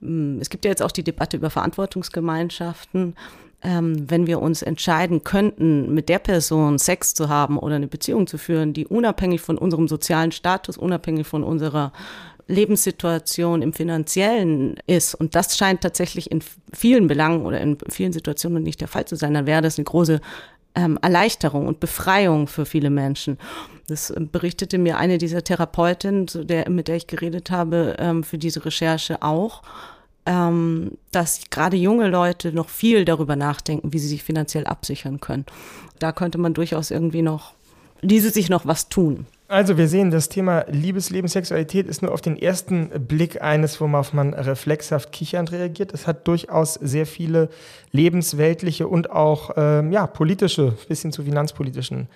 ähm, 0.03 0.39
es 0.41 0.51
gibt 0.51 0.65
ja 0.65 0.71
jetzt 0.71 0.83
auch 0.83 0.93
die 0.93 1.05
Debatte 1.05 1.37
über 1.37 1.51
Verantwortungsgemeinschaften. 1.51 3.17
Ähm, 3.61 4.09
wenn 4.09 4.29
wir 4.29 4.41
uns 4.41 4.63
entscheiden 4.63 5.25
könnten, 5.25 5.93
mit 5.93 6.09
der 6.09 6.21
Person 6.21 6.79
Sex 6.79 7.13
zu 7.15 7.29
haben 7.29 7.59
oder 7.59 7.75
eine 7.75 7.89
Beziehung 7.89 8.29
zu 8.29 8.39
führen, 8.39 8.73
die 8.73 8.87
unabhängig 8.87 9.41
von 9.41 9.59
unserem 9.59 9.89
sozialen 9.89 10.31
Status, 10.31 10.79
unabhängig 10.79 11.27
von 11.27 11.43
unserer 11.43 11.93
Lebenssituation 12.49 13.63
im 13.63 13.73
finanziellen 13.73 14.77
ist, 14.87 15.15
und 15.15 15.35
das 15.35 15.57
scheint 15.57 15.83
tatsächlich 15.83 16.31
in 16.31 16.43
vielen 16.73 17.07
Belangen 17.07 17.45
oder 17.45 17.61
in 17.61 17.77
vielen 17.89 18.13
Situationen 18.13 18.63
nicht 18.63 18.81
der 18.81 18.89
Fall 18.89 19.05
zu 19.05 19.17
sein, 19.17 19.35
dann 19.35 19.47
wäre 19.47 19.63
das 19.63 19.79
eine 19.79 19.85
große 19.85 20.21
ähm, 20.75 20.99
Erleichterung 21.03 21.67
und 21.67 21.81
Befreiung 21.81 22.47
für 22.47 22.65
viele 22.65 22.91
Menschen. 22.91 23.39
Das 23.87 24.11
ähm, 24.11 24.31
berichtete 24.31 24.79
mir 24.79 24.97
eine 24.97 25.19
dieser 25.19 25.45
Therapeutinnen, 25.45 26.27
der, 26.35 26.71
mit 26.71 26.89
der 26.89 26.97
ich 26.97 27.07
geredet 27.07 27.51
habe, 27.51 27.97
ähm, 27.99 28.25
für 28.25 28.39
diese 28.39 28.65
Recherche 28.65 29.23
auch, 29.23 29.63
ähm, 30.25 30.93
dass 31.13 31.51
gerade 31.51 31.77
junge 31.77 32.09
Leute 32.09 32.53
noch 32.53 32.69
viel 32.69 33.05
darüber 33.05 33.37
nachdenken, 33.37 33.93
wie 33.93 33.99
sie 33.99 34.09
sich 34.09 34.23
finanziell 34.23 34.67
absichern 34.67 35.21
können. 35.21 35.47
Da 35.99 36.13
könnte 36.13 36.39
man 36.39 36.55
durchaus 36.55 36.91
irgendwie 36.91 37.23
noch, 37.23 37.55
ließe 38.01 38.31
sich 38.31 38.49
noch 38.49 38.65
was 38.65 38.89
tun. 38.89 39.27
Also 39.51 39.79
wir 39.79 39.89
sehen, 39.89 40.11
das 40.11 40.29
Thema 40.29 40.67
Liebesleben, 40.69 41.27
Sexualität 41.27 41.87
ist 41.87 42.03
nur 42.03 42.13
auf 42.13 42.21
den 42.21 42.37
ersten 42.37 42.91
Blick 43.07 43.41
eines, 43.41 43.81
worauf 43.81 44.13
man 44.13 44.35
reflexhaft 44.35 45.11
kichernd 45.11 45.53
reagiert. 45.53 45.95
Es 45.95 46.07
hat 46.07 46.29
durchaus 46.29 46.75
sehr 46.75 47.07
viele 47.07 47.49
lebensweltliche 47.91 48.87
und 48.87 49.11
auch 49.11 49.53
ähm, 49.57 49.91
ja, 49.91 50.07
politische, 50.07 50.77
bis 50.87 51.01
hin 51.01 51.13
zu 51.13 51.23
finanzpolitischen 51.23 52.09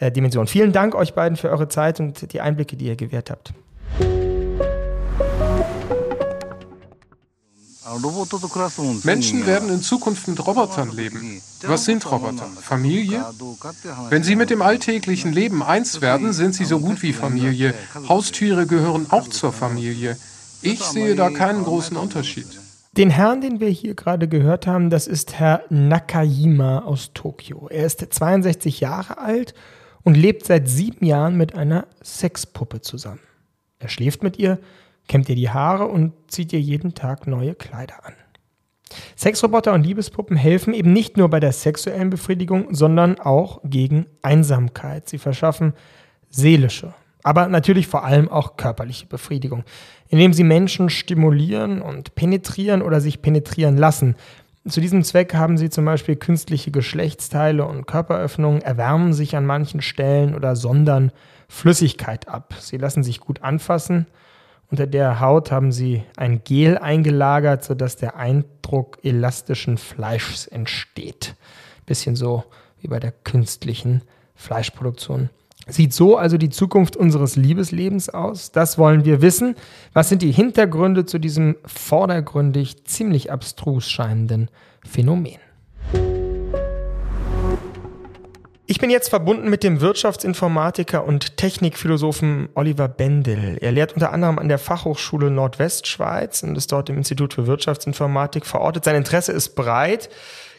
äh, 0.00 0.10
Dimensionen. 0.10 0.48
Vielen 0.48 0.72
Dank 0.72 0.96
euch 0.96 1.14
beiden 1.14 1.36
für 1.36 1.50
eure 1.50 1.68
Zeit 1.68 2.00
und 2.00 2.32
die 2.32 2.40
Einblicke, 2.40 2.76
die 2.76 2.86
ihr 2.86 2.96
gewährt 2.96 3.30
habt. 3.30 3.54
Menschen 9.04 9.46
werden 9.46 9.68
in 9.68 9.82
Zukunft 9.82 10.28
mit 10.28 10.46
Robotern 10.46 10.90
leben. 10.92 11.40
Was 11.62 11.84
sind 11.84 12.10
Roboter? 12.10 12.46
Familie? 12.60 13.24
Wenn 14.08 14.22
sie 14.22 14.36
mit 14.36 14.50
dem 14.50 14.62
alltäglichen 14.62 15.32
Leben 15.32 15.62
eins 15.62 16.00
werden, 16.00 16.32
sind 16.32 16.54
sie 16.54 16.64
so 16.64 16.80
gut 16.80 17.02
wie 17.02 17.12
Familie. 17.12 17.74
Haustiere 18.08 18.66
gehören 18.66 19.06
auch 19.10 19.28
zur 19.28 19.52
Familie. 19.52 20.16
Ich 20.62 20.82
sehe 20.82 21.14
da 21.14 21.30
keinen 21.30 21.64
großen 21.64 21.96
Unterschied. 21.96 22.46
Den 22.96 23.10
Herrn, 23.10 23.40
den 23.40 23.60
wir 23.60 23.68
hier 23.68 23.94
gerade 23.94 24.26
gehört 24.28 24.66
haben, 24.66 24.90
das 24.90 25.06
ist 25.06 25.34
Herr 25.38 25.62
Nakajima 25.70 26.80
aus 26.80 27.12
Tokio. 27.14 27.68
Er 27.68 27.86
ist 27.86 28.00
62 28.00 28.80
Jahre 28.80 29.18
alt 29.18 29.54
und 30.02 30.16
lebt 30.16 30.44
seit 30.46 30.68
sieben 30.68 31.06
Jahren 31.06 31.36
mit 31.36 31.54
einer 31.54 31.86
Sexpuppe 32.02 32.80
zusammen. 32.80 33.20
Er 33.78 33.88
schläft 33.88 34.22
mit 34.22 34.38
ihr, 34.38 34.58
kämmt 35.10 35.28
ihr 35.28 35.34
die 35.34 35.50
Haare 35.50 35.86
und 35.86 36.12
zieht 36.28 36.52
ihr 36.52 36.60
jeden 36.60 36.94
Tag 36.94 37.26
neue 37.26 37.56
Kleider 37.56 38.06
an. 38.06 38.12
Sexroboter 39.16 39.72
und 39.72 39.82
Liebespuppen 39.82 40.36
helfen 40.36 40.72
eben 40.72 40.92
nicht 40.92 41.16
nur 41.16 41.28
bei 41.28 41.40
der 41.40 41.50
sexuellen 41.50 42.10
Befriedigung, 42.10 42.72
sondern 42.72 43.18
auch 43.18 43.60
gegen 43.64 44.06
Einsamkeit. 44.22 45.08
Sie 45.08 45.18
verschaffen 45.18 45.74
seelische, 46.28 46.94
aber 47.24 47.48
natürlich 47.48 47.88
vor 47.88 48.04
allem 48.04 48.28
auch 48.28 48.56
körperliche 48.56 49.06
Befriedigung, 49.06 49.64
indem 50.08 50.32
sie 50.32 50.44
Menschen 50.44 50.90
stimulieren 50.90 51.82
und 51.82 52.14
penetrieren 52.14 52.80
oder 52.80 53.00
sich 53.00 53.20
penetrieren 53.20 53.76
lassen. 53.76 54.14
Zu 54.68 54.80
diesem 54.80 55.02
Zweck 55.02 55.34
haben 55.34 55.58
sie 55.58 55.70
zum 55.70 55.86
Beispiel 55.86 56.14
künstliche 56.14 56.70
Geschlechtsteile 56.70 57.64
und 57.64 57.88
Körperöffnungen, 57.88 58.62
erwärmen 58.62 59.12
sich 59.12 59.34
an 59.34 59.44
manchen 59.44 59.82
Stellen 59.82 60.36
oder 60.36 60.54
sondern 60.54 61.10
Flüssigkeit 61.48 62.28
ab. 62.28 62.54
Sie 62.60 62.76
lassen 62.76 63.02
sich 63.02 63.18
gut 63.18 63.42
anfassen 63.42 64.06
unter 64.70 64.86
der 64.86 65.20
Haut 65.20 65.50
haben 65.50 65.72
sie 65.72 66.04
ein 66.16 66.42
Gel 66.44 66.78
eingelagert, 66.78 67.64
sodass 67.64 67.96
der 67.96 68.16
Eindruck 68.16 68.98
elastischen 69.02 69.78
Fleischs 69.78 70.46
entsteht. 70.46 71.34
Bisschen 71.86 72.14
so 72.14 72.44
wie 72.80 72.88
bei 72.88 73.00
der 73.00 73.12
künstlichen 73.12 74.02
Fleischproduktion. 74.34 75.28
Sieht 75.66 75.92
so 75.92 76.16
also 76.16 76.36
die 76.36 76.50
Zukunft 76.50 76.96
unseres 76.96 77.36
Liebeslebens 77.36 78.08
aus? 78.08 78.50
Das 78.52 78.78
wollen 78.78 79.04
wir 79.04 79.22
wissen. 79.22 79.54
Was 79.92 80.08
sind 80.08 80.22
die 80.22 80.32
Hintergründe 80.32 81.04
zu 81.04 81.18
diesem 81.18 81.56
vordergründig 81.64 82.84
ziemlich 82.84 83.30
abstrus 83.30 83.88
scheinenden 83.88 84.50
Phänomen? 84.84 85.38
Ich 88.70 88.78
bin 88.78 88.88
jetzt 88.88 89.08
verbunden 89.08 89.50
mit 89.50 89.64
dem 89.64 89.80
Wirtschaftsinformatiker 89.80 91.04
und 91.04 91.36
Technikphilosophen 91.36 92.50
Oliver 92.54 92.86
Bendel. 92.86 93.58
Er 93.60 93.72
lehrt 93.72 93.94
unter 93.94 94.12
anderem 94.12 94.38
an 94.38 94.46
der 94.46 94.60
Fachhochschule 94.60 95.28
Nordwestschweiz 95.28 96.44
und 96.44 96.56
ist 96.56 96.70
dort 96.70 96.88
im 96.88 96.96
Institut 96.96 97.34
für 97.34 97.48
Wirtschaftsinformatik 97.48 98.46
verortet. 98.46 98.84
Sein 98.84 98.94
Interesse 98.94 99.32
ist 99.32 99.56
breit, 99.56 100.08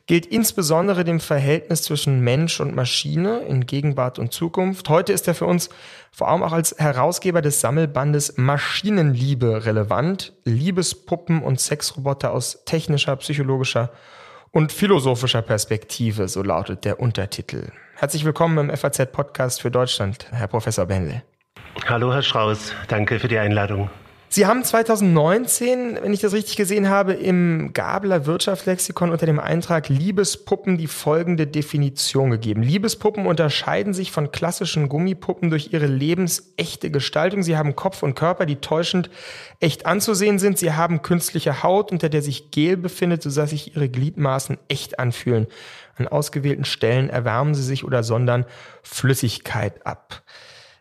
gilt 0.07 0.25
insbesondere 0.25 1.05
dem 1.05 1.21
Verhältnis 1.21 1.83
zwischen 1.83 2.19
Mensch 2.19 2.59
und 2.59 2.75
Maschine 2.75 3.43
in 3.47 3.65
Gegenwart 3.65 4.19
und 4.19 4.33
Zukunft. 4.33 4.89
Heute 4.89 5.13
ist 5.13 5.29
er 5.29 5.33
für 5.33 5.45
uns 5.45 5.69
vor 6.11 6.27
allem 6.27 6.43
auch 6.43 6.51
als 6.51 6.75
Herausgeber 6.77 7.41
des 7.41 7.61
Sammelbandes 7.61 8.33
Maschinenliebe 8.35 9.63
relevant. 9.63 10.33
Liebespuppen 10.43 11.41
und 11.41 11.61
Sexroboter 11.61 12.33
aus 12.33 12.65
technischer, 12.65 13.15
psychologischer 13.15 13.89
und 14.51 14.73
philosophischer 14.73 15.41
Perspektive, 15.41 16.27
so 16.27 16.43
lautet 16.43 16.83
der 16.83 16.99
Untertitel. 16.99 17.71
Herzlich 18.01 18.25
willkommen 18.25 18.57
im 18.57 18.75
FAZ-Podcast 18.75 19.61
für 19.61 19.69
Deutschland, 19.69 20.25
Herr 20.31 20.47
Professor 20.47 20.87
Bendel. 20.87 21.21
Hallo, 21.87 22.11
Herr 22.11 22.23
Strauß. 22.23 22.73
Danke 22.87 23.19
für 23.19 23.27
die 23.27 23.37
Einladung. 23.37 23.91
Sie 24.27 24.47
haben 24.47 24.63
2019, 24.63 25.99
wenn 26.01 26.11
ich 26.11 26.21
das 26.21 26.33
richtig 26.33 26.55
gesehen 26.55 26.89
habe, 26.89 27.13
im 27.13 27.73
Gabler 27.73 28.25
Wirtschaftslexikon 28.25 29.11
unter 29.11 29.27
dem 29.27 29.39
Eintrag 29.39 29.87
Liebespuppen 29.87 30.79
die 30.79 30.87
folgende 30.87 31.45
Definition 31.45 32.31
gegeben. 32.31 32.63
Liebespuppen 32.63 33.27
unterscheiden 33.27 33.93
sich 33.93 34.11
von 34.11 34.31
klassischen 34.31 34.89
Gummipuppen 34.89 35.51
durch 35.51 35.71
ihre 35.71 35.85
lebensechte 35.85 36.89
Gestaltung. 36.89 37.43
Sie 37.43 37.55
haben 37.55 37.75
Kopf 37.75 38.01
und 38.01 38.15
Körper, 38.15 38.47
die 38.47 38.55
täuschend 38.55 39.11
echt 39.59 39.85
anzusehen 39.85 40.39
sind. 40.39 40.57
Sie 40.57 40.73
haben 40.73 41.03
künstliche 41.03 41.61
Haut, 41.61 41.91
unter 41.91 42.09
der 42.09 42.23
sich 42.23 42.49
Gel 42.49 42.77
befindet, 42.77 43.21
sodass 43.21 43.51
sich 43.51 43.75
ihre 43.75 43.89
Gliedmaßen 43.89 44.57
echt 44.69 44.97
anfühlen. 44.97 45.45
An 46.01 46.07
ausgewählten 46.07 46.65
Stellen 46.65 47.09
erwärmen 47.09 47.55
sie 47.55 47.63
sich 47.63 47.83
oder 47.83 48.03
sondern 48.03 48.45
Flüssigkeit 48.83 49.85
ab. 49.85 50.23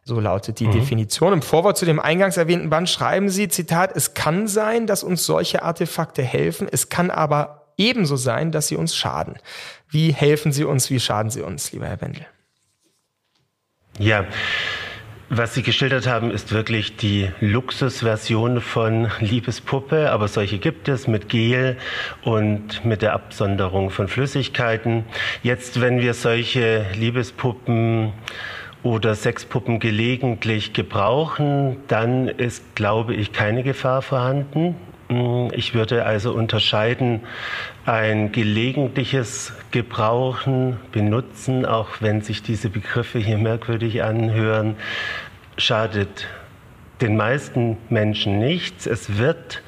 So 0.03 0.19
lautet 0.19 0.59
die 0.61 0.67
mhm. 0.67 0.73
Definition. 0.73 1.33
Im 1.33 1.43
Vorwort 1.43 1.77
zu 1.77 1.85
dem 1.85 2.01
eingangs 2.01 2.37
erwähnten 2.37 2.71
Band 2.71 2.89
schreiben 2.89 3.29
Sie, 3.29 3.49
Zitat, 3.49 3.95
es 3.95 4.15
kann 4.15 4.49
sein, 4.49 4.87
dass 4.87 5.05
uns 5.05 5.25
solche 5.25 5.63
Artefakte 5.63 6.23
helfen, 6.23 6.67
es 6.71 6.89
kann 6.89 7.11
aber 7.11 7.73
ebenso 7.77 8.17
sein, 8.17 8.51
dass 8.53 8.69
sie 8.69 8.77
uns 8.77 8.97
schaden. 8.97 9.37
Wie 9.89 10.13
helfen 10.13 10.53
sie 10.53 10.65
uns, 10.65 10.91
wie 10.91 11.01
schaden 11.01 11.31
sie 11.31 11.43
uns, 11.43 11.73
lieber 11.73 11.87
Herr 11.87 12.01
Wendel? 12.01 12.27
Ja, 13.99 14.25
was 15.33 15.55
Sie 15.55 15.63
geschildert 15.63 16.09
haben, 16.09 16.33
ist 16.33 16.53
wirklich 16.53 16.97
die 16.97 17.31
Luxusversion 17.41 18.61
von 18.61 19.09
Liebespuppe, 19.21 20.11
aber 20.11 20.27
solche 20.27 20.59
gibt 20.59 20.89
es 20.89 21.07
mit 21.07 21.29
Gel 21.29 21.77
und 22.23 22.85
mit 22.85 23.01
der 23.01 23.13
Absonderung 23.13 23.91
von 23.91 24.09
Flüssigkeiten. 24.09 25.05
Jetzt, 25.45 25.81
wenn 25.81 26.01
wir 26.01 26.15
solche 26.15 26.85
Liebespuppen 26.97 28.13
oder 28.83 29.15
Sexpuppen 29.15 29.79
gelegentlich 29.79 30.73
gebrauchen, 30.73 31.77
dann 31.87 32.27
ist, 32.27 32.75
glaube 32.75 33.15
ich, 33.15 33.33
keine 33.33 33.63
Gefahr 33.63 34.03
vorhanden. 34.03 34.75
Ich 35.53 35.75
würde 35.75 36.07
also 36.07 36.33
unterscheiden 36.33 37.21
ein 37.91 38.31
gelegentliches 38.31 39.53
Gebrauchen, 39.73 40.77
Benutzen, 40.93 41.67
auch 41.67 41.89
wenn 41.99 42.23
sich 42.23 42.41
diese 42.41 42.71
Begriffe 42.71 43.19
hier 43.19 43.37
merkwürdig 43.37 44.05
anhören, 44.05 44.77
schadet 45.57 46.29
den 47.01 47.17
meisten 47.17 47.79
Menschen 47.89 48.39
nichts. 48.39 48.87
Es 48.87 49.19
wird 49.19 49.63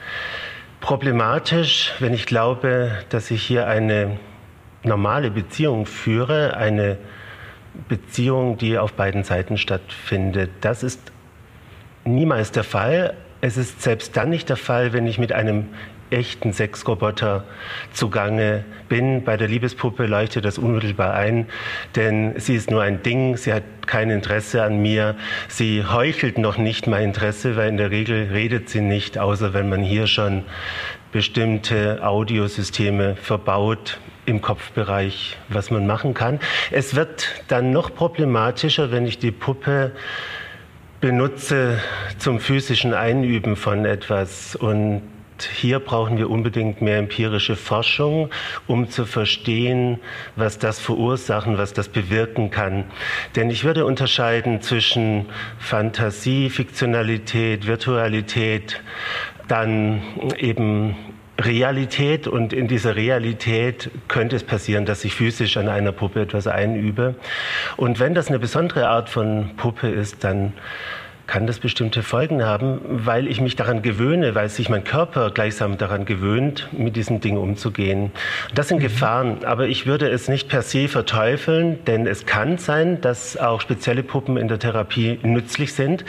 problematisch, 0.80 1.94
wenn 1.98 2.14
ich 2.14 2.26
glaube, 2.26 2.92
dass 3.08 3.32
ich 3.32 3.42
hier 3.42 3.66
eine 3.66 4.18
normale 4.84 5.32
Beziehung 5.32 5.86
führe, 5.86 6.56
eine 6.56 6.98
Beziehung, 7.88 8.56
die 8.56 8.78
auf 8.78 8.92
beiden 8.92 9.24
Seiten 9.24 9.58
stattfindet. 9.58 10.50
Das 10.60 10.84
ist 10.84 11.10
niemals 12.04 12.52
der 12.52 12.64
Fall. 12.64 13.14
Es 13.40 13.56
ist 13.56 13.82
selbst 13.82 14.16
dann 14.16 14.30
nicht 14.30 14.48
der 14.48 14.56
Fall, 14.56 14.92
wenn 14.92 15.08
ich 15.08 15.18
mit 15.18 15.32
einem 15.32 15.70
echten 16.12 16.52
Sexroboter 16.52 17.44
zugange 17.92 18.64
bin. 18.88 19.24
Bei 19.24 19.36
der 19.36 19.48
Liebespuppe 19.48 20.06
leuchtet 20.06 20.44
das 20.44 20.58
unmittelbar 20.58 21.14
ein, 21.14 21.46
denn 21.96 22.38
sie 22.38 22.54
ist 22.54 22.70
nur 22.70 22.82
ein 22.82 23.02
Ding, 23.02 23.36
sie 23.36 23.52
hat 23.52 23.64
kein 23.86 24.10
Interesse 24.10 24.62
an 24.62 24.80
mir, 24.80 25.16
sie 25.48 25.84
heuchelt 25.84 26.38
noch 26.38 26.58
nicht 26.58 26.86
mein 26.86 27.04
Interesse, 27.04 27.56
weil 27.56 27.68
in 27.68 27.76
der 27.76 27.90
Regel 27.90 28.28
redet 28.32 28.68
sie 28.68 28.80
nicht, 28.80 29.18
außer 29.18 29.54
wenn 29.54 29.68
man 29.68 29.82
hier 29.82 30.06
schon 30.06 30.44
bestimmte 31.10 32.02
Audiosysteme 32.02 33.16
verbaut 33.16 33.98
im 34.24 34.40
Kopfbereich, 34.40 35.36
was 35.48 35.70
man 35.70 35.86
machen 35.86 36.14
kann. 36.14 36.40
Es 36.70 36.94
wird 36.94 37.28
dann 37.48 37.70
noch 37.70 37.94
problematischer, 37.94 38.92
wenn 38.92 39.06
ich 39.06 39.18
die 39.18 39.32
Puppe 39.32 39.92
benutze 41.00 41.80
zum 42.18 42.38
physischen 42.38 42.94
Einüben 42.94 43.56
von 43.56 43.84
etwas 43.84 44.54
und 44.54 45.02
hier 45.44 45.80
brauchen 45.80 46.18
wir 46.18 46.30
unbedingt 46.30 46.82
mehr 46.82 46.98
empirische 46.98 47.56
Forschung, 47.56 48.30
um 48.66 48.88
zu 48.88 49.04
verstehen, 49.04 49.98
was 50.36 50.58
das 50.58 50.78
verursachen, 50.78 51.58
was 51.58 51.72
das 51.72 51.88
bewirken 51.88 52.50
kann. 52.50 52.84
Denn 53.36 53.50
ich 53.50 53.64
würde 53.64 53.84
unterscheiden 53.84 54.62
zwischen 54.62 55.26
Fantasie, 55.58 56.50
Fiktionalität, 56.50 57.66
Virtualität, 57.66 58.82
dann 59.48 60.02
eben 60.38 60.96
Realität 61.40 62.26
und 62.26 62.52
in 62.52 62.68
dieser 62.68 62.94
Realität 62.94 63.90
könnte 64.08 64.36
es 64.36 64.44
passieren, 64.44 64.84
dass 64.84 65.04
ich 65.04 65.14
physisch 65.14 65.56
an 65.56 65.68
einer 65.68 65.92
Puppe 65.92 66.20
etwas 66.20 66.46
einübe. 66.46 67.14
Und 67.76 68.00
wenn 68.00 68.14
das 68.14 68.28
eine 68.28 68.38
besondere 68.38 68.88
Art 68.88 69.08
von 69.08 69.50
Puppe 69.56 69.88
ist, 69.88 70.24
dann 70.24 70.52
kann 71.32 71.46
das 71.46 71.60
bestimmte 71.60 72.02
Folgen 72.02 72.44
haben, 72.44 72.78
weil 72.84 73.26
ich 73.26 73.40
mich 73.40 73.56
daran 73.56 73.80
gewöhne, 73.80 74.34
weil 74.34 74.50
sich 74.50 74.68
mein 74.68 74.84
Körper 74.84 75.30
gleichsam 75.30 75.78
daran 75.78 76.04
gewöhnt, 76.04 76.68
mit 76.72 76.94
diesem 76.94 77.22
Ding 77.22 77.38
umzugehen. 77.38 78.10
Das 78.54 78.68
sind 78.68 78.80
mhm. 78.80 78.82
Gefahren, 78.82 79.38
aber 79.46 79.66
ich 79.66 79.86
würde 79.86 80.10
es 80.10 80.28
nicht 80.28 80.50
per 80.50 80.60
se 80.60 80.88
verteufeln, 80.88 81.82
denn 81.86 82.06
es 82.06 82.26
kann 82.26 82.58
sein, 82.58 83.00
dass 83.00 83.38
auch 83.38 83.62
spezielle 83.62 84.02
Puppen 84.02 84.36
in 84.36 84.48
der 84.48 84.58
Therapie 84.58 85.20
nützlich 85.22 85.72
sind, 85.72 86.04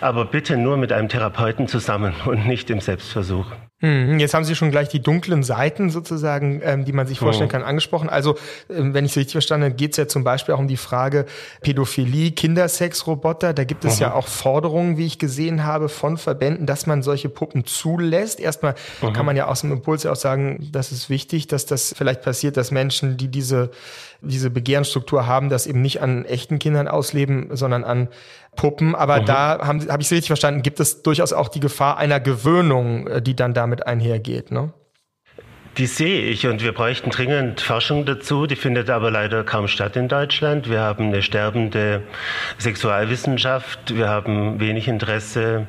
aber 0.00 0.24
bitte 0.24 0.56
nur 0.56 0.76
mit 0.76 0.92
einem 0.92 1.08
Therapeuten 1.08 1.66
zusammen 1.66 2.14
und 2.24 2.46
nicht 2.46 2.70
im 2.70 2.80
Selbstversuch. 2.80 3.46
Mhm, 3.80 4.18
jetzt 4.18 4.34
haben 4.34 4.44
Sie 4.44 4.56
schon 4.56 4.72
gleich 4.72 4.88
die 4.88 5.00
dunklen 5.00 5.44
Seiten 5.44 5.90
sozusagen, 5.90 6.60
ähm, 6.64 6.84
die 6.84 6.92
man 6.92 7.06
sich 7.06 7.20
vorstellen 7.20 7.48
kann, 7.48 7.62
angesprochen. 7.62 8.08
Also, 8.08 8.36
ähm, 8.68 8.92
wenn 8.92 9.04
ich 9.04 9.12
es 9.12 9.16
richtig 9.16 9.32
verstanden 9.32 9.66
habe, 9.66 9.76
geht 9.76 9.92
es 9.92 9.98
ja 9.98 10.08
zum 10.08 10.24
Beispiel 10.24 10.56
auch 10.56 10.58
um 10.58 10.66
die 10.66 10.76
Frage 10.76 11.26
Pädophilie, 11.60 12.32
Kindersexroboter. 12.32 13.54
Da 13.54 13.62
gibt 13.62 13.84
es 13.84 13.94
Aha. 13.94 14.00
ja 14.00 14.14
auch 14.14 14.26
Forderungen, 14.26 14.96
wie 14.96 15.06
ich 15.06 15.20
gesehen 15.20 15.64
habe, 15.64 15.88
von 15.88 16.18
Verbänden, 16.18 16.66
dass 16.66 16.88
man 16.88 17.04
solche 17.04 17.28
Puppen 17.28 17.66
zulässt. 17.66 18.40
Erstmal 18.40 18.74
Aha. 19.00 19.12
kann 19.12 19.24
man 19.24 19.36
ja 19.36 19.46
aus 19.46 19.60
dem 19.60 19.70
Impuls 19.70 20.04
auch 20.06 20.16
sagen, 20.16 20.70
das 20.72 20.90
ist 20.90 21.08
wichtig, 21.08 21.46
dass 21.46 21.64
das 21.64 21.94
vielleicht 21.96 22.22
passiert, 22.22 22.56
dass 22.56 22.72
Menschen, 22.72 23.16
die 23.16 23.28
diese, 23.28 23.70
diese 24.22 24.50
Begehrensstruktur 24.50 25.28
haben, 25.28 25.50
das 25.50 25.68
eben 25.68 25.82
nicht 25.82 26.02
an 26.02 26.24
echten 26.24 26.58
Kindern 26.58 26.88
ausleben, 26.88 27.50
sondern 27.52 27.84
an 27.84 28.08
Puppen, 28.58 28.94
aber 28.94 29.20
mhm. 29.20 29.24
da 29.26 29.58
habe 29.62 29.86
hab 29.86 30.00
ich 30.00 30.08
es 30.08 30.12
richtig 30.12 30.26
verstanden, 30.26 30.62
gibt 30.62 30.80
es 30.80 31.02
durchaus 31.02 31.32
auch 31.32 31.48
die 31.48 31.60
Gefahr 31.60 31.96
einer 31.96 32.20
Gewöhnung, 32.20 33.06
äh, 33.06 33.22
die 33.22 33.34
dann 33.34 33.54
damit 33.54 33.86
einhergeht, 33.86 34.50
ne? 34.50 34.74
Die 35.78 35.86
sehe 35.86 36.22
ich 36.22 36.44
und 36.48 36.64
wir 36.64 36.72
bräuchten 36.72 37.10
dringend 37.10 37.60
Forschung 37.60 38.04
dazu. 38.04 38.48
Die 38.48 38.56
findet 38.56 38.90
aber 38.90 39.12
leider 39.12 39.44
kaum 39.44 39.68
statt 39.68 39.94
in 39.94 40.08
Deutschland. 40.08 40.68
Wir 40.68 40.80
haben 40.80 41.06
eine 41.06 41.22
sterbende 41.22 42.02
Sexualwissenschaft. 42.58 43.94
Wir 43.94 44.08
haben 44.08 44.58
wenig 44.58 44.88
Interesse 44.88 45.68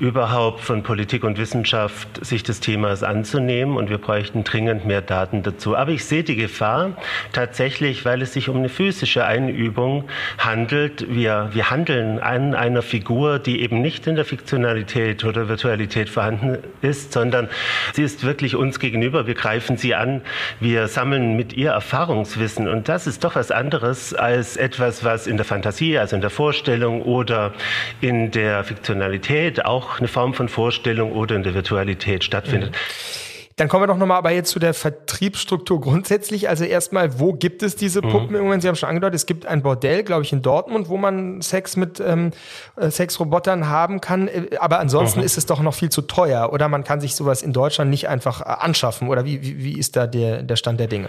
überhaupt 0.00 0.62
von 0.62 0.82
Politik 0.82 1.24
und 1.24 1.38
Wissenschaft, 1.38 2.24
sich 2.24 2.42
des 2.42 2.60
Themas 2.60 3.02
anzunehmen 3.02 3.76
und 3.76 3.90
wir 3.90 3.98
bräuchten 3.98 4.44
dringend 4.44 4.86
mehr 4.86 5.02
Daten 5.02 5.42
dazu. 5.42 5.76
Aber 5.76 5.92
ich 5.92 6.04
sehe 6.06 6.24
die 6.24 6.36
Gefahr 6.36 6.96
tatsächlich, 7.32 8.04
weil 8.06 8.22
es 8.22 8.32
sich 8.32 8.48
um 8.48 8.56
eine 8.56 8.70
physische 8.70 9.24
Einübung 9.26 10.04
handelt. 10.38 11.06
Wir, 11.14 11.50
wir 11.52 11.70
handeln 11.70 12.18
an 12.18 12.54
einer 12.54 12.82
Figur, 12.82 13.38
die 13.38 13.60
eben 13.60 13.82
nicht 13.82 14.06
in 14.06 14.16
der 14.16 14.24
Fiktionalität 14.24 15.22
oder 15.22 15.48
Virtualität 15.48 16.08
vorhanden 16.08 16.58
ist, 16.80 17.12
sondern 17.12 17.48
sie 17.92 18.02
ist 18.02 18.24
wirklich 18.24 18.56
uns 18.56 18.80
gegenüber. 18.80 19.26
Wir 19.26 19.33
greifen 19.34 19.76
sie 19.76 19.94
an, 19.94 20.22
wir 20.60 20.88
sammeln 20.88 21.36
mit 21.36 21.52
ihr 21.52 21.70
Erfahrungswissen 21.70 22.68
und 22.68 22.88
das 22.88 23.06
ist 23.06 23.22
doch 23.24 23.36
was 23.36 23.50
anderes 23.50 24.14
als 24.14 24.56
etwas, 24.56 25.04
was 25.04 25.26
in 25.26 25.36
der 25.36 25.46
Fantasie, 25.46 25.98
also 25.98 26.16
in 26.16 26.22
der 26.22 26.30
Vorstellung 26.30 27.02
oder 27.02 27.52
in 28.00 28.30
der 28.30 28.64
Fiktionalität 28.64 29.64
auch 29.64 29.74
auch 29.74 29.98
eine 29.98 30.08
Form 30.08 30.34
von 30.34 30.48
Vorstellung 30.48 31.12
oder 31.12 31.36
in 31.36 31.42
der 31.42 31.54
Virtualität 31.54 32.24
stattfindet. 32.24 32.72
Mhm. 32.72 33.23
Dann 33.56 33.68
kommen 33.68 33.84
wir 33.84 33.86
doch 33.86 33.96
nochmal 33.96 34.18
aber 34.18 34.32
jetzt 34.32 34.50
zu 34.50 34.58
der 34.58 34.74
Vertriebsstruktur 34.74 35.80
grundsätzlich. 35.80 36.48
Also 36.48 36.64
erstmal, 36.64 37.20
wo 37.20 37.34
gibt 37.34 37.62
es 37.62 37.76
diese 37.76 38.04
mhm. 38.04 38.10
Puppen? 38.10 38.48
Mhm. 38.48 38.60
Sie 38.60 38.66
haben 38.66 38.74
schon 38.74 38.88
angedeutet, 38.88 39.14
es 39.14 39.26
gibt 39.26 39.46
ein 39.46 39.62
Bordell, 39.62 40.02
glaube 40.02 40.24
ich, 40.24 40.32
in 40.32 40.42
Dortmund, 40.42 40.88
wo 40.88 40.96
man 40.96 41.40
Sex 41.40 41.76
mit 41.76 42.00
ähm, 42.00 42.32
äh, 42.74 42.90
Sexrobotern 42.90 43.68
haben 43.68 44.00
kann. 44.00 44.26
Äh, 44.26 44.56
aber 44.58 44.80
ansonsten 44.80 45.20
mhm. 45.20 45.26
ist 45.26 45.38
es 45.38 45.46
doch 45.46 45.62
noch 45.62 45.74
viel 45.74 45.88
zu 45.90 46.02
teuer. 46.02 46.52
Oder 46.52 46.68
man 46.68 46.82
kann 46.82 47.00
sich 47.00 47.14
sowas 47.14 47.42
in 47.42 47.52
Deutschland 47.52 47.90
nicht 47.92 48.08
einfach 48.08 48.40
äh, 48.40 48.44
anschaffen. 48.44 49.08
Oder 49.08 49.24
wie, 49.24 49.40
wie, 49.42 49.62
wie 49.62 49.78
ist 49.78 49.94
da 49.94 50.08
der, 50.08 50.42
der 50.42 50.56
Stand 50.56 50.80
der 50.80 50.88
Dinge? 50.88 51.06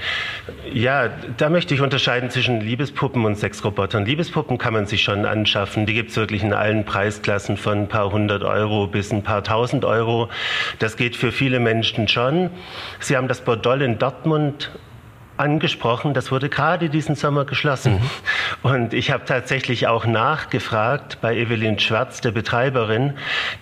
Ja, 0.72 1.10
da 1.38 1.50
möchte 1.50 1.74
ich 1.74 1.82
unterscheiden 1.82 2.30
zwischen 2.30 2.62
Liebespuppen 2.62 3.26
und 3.26 3.40
Sexrobotern. 3.40 4.06
Liebespuppen 4.06 4.60
kann 4.60 4.74
man 4.74 4.86
sich 4.86 5.02
schon 5.02 5.26
anschaffen. 5.26 5.88
Die 5.88 5.96
gibt 5.96 6.12
es 6.12 6.18
wirklich 6.18 6.44
in 6.44 6.54
allen 6.54 6.86
Preisklassen 6.86 7.58
von 7.58 7.80
ein 7.80 7.88
paar 7.88 8.12
hundert 8.12 8.44
Euro 8.44 8.86
bis 8.86 9.12
ein 9.12 9.24
paar 9.24 9.44
tausend 9.44 9.84
Euro. 9.84 10.30
Das 10.78 10.96
geht 10.96 11.16
für 11.16 11.32
viele 11.32 11.60
Menschen 11.60 12.08
schon 12.08 12.35
an. 12.36 12.50
Sie 13.00 13.18
haben 13.18 13.28
das 13.28 13.42
Bordoll 13.42 13.82
in 13.82 13.98
Dortmund 13.98 14.72
angesprochen, 15.38 16.14
das 16.14 16.32
wurde 16.32 16.50
gerade 16.50 16.90
diesen 16.90 17.16
Sommer 17.16 17.46
geschlossen. 17.46 17.96
Mhm. 17.96 18.02
Und 18.64 18.94
ich 18.94 19.12
habe 19.12 19.26
tatsächlich 19.26 19.88
auch 19.88 20.06
nachgefragt 20.06 21.18
bei 21.22 21.36
Evelyn 21.36 21.78
Schwarz, 21.78 22.22
der 22.22 22.32
Betreiberin, 22.32 23.14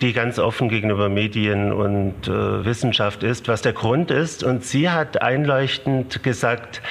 die 0.02 0.14
ganz 0.14 0.40
offen 0.40 0.70
gegenüber 0.70 1.10
Medien 1.10 1.74
und 1.74 2.28
äh, 2.28 2.66
Wissenschaft 2.66 3.24
ist, 3.24 3.48
was 3.48 3.62
der 3.64 3.74
Grund 3.74 4.12
ist. 4.12 4.44
Und 4.44 4.64
sie 4.64 4.90
hat 4.90 5.22
einleuchtend 5.22 6.22
gesagt, 6.22 6.82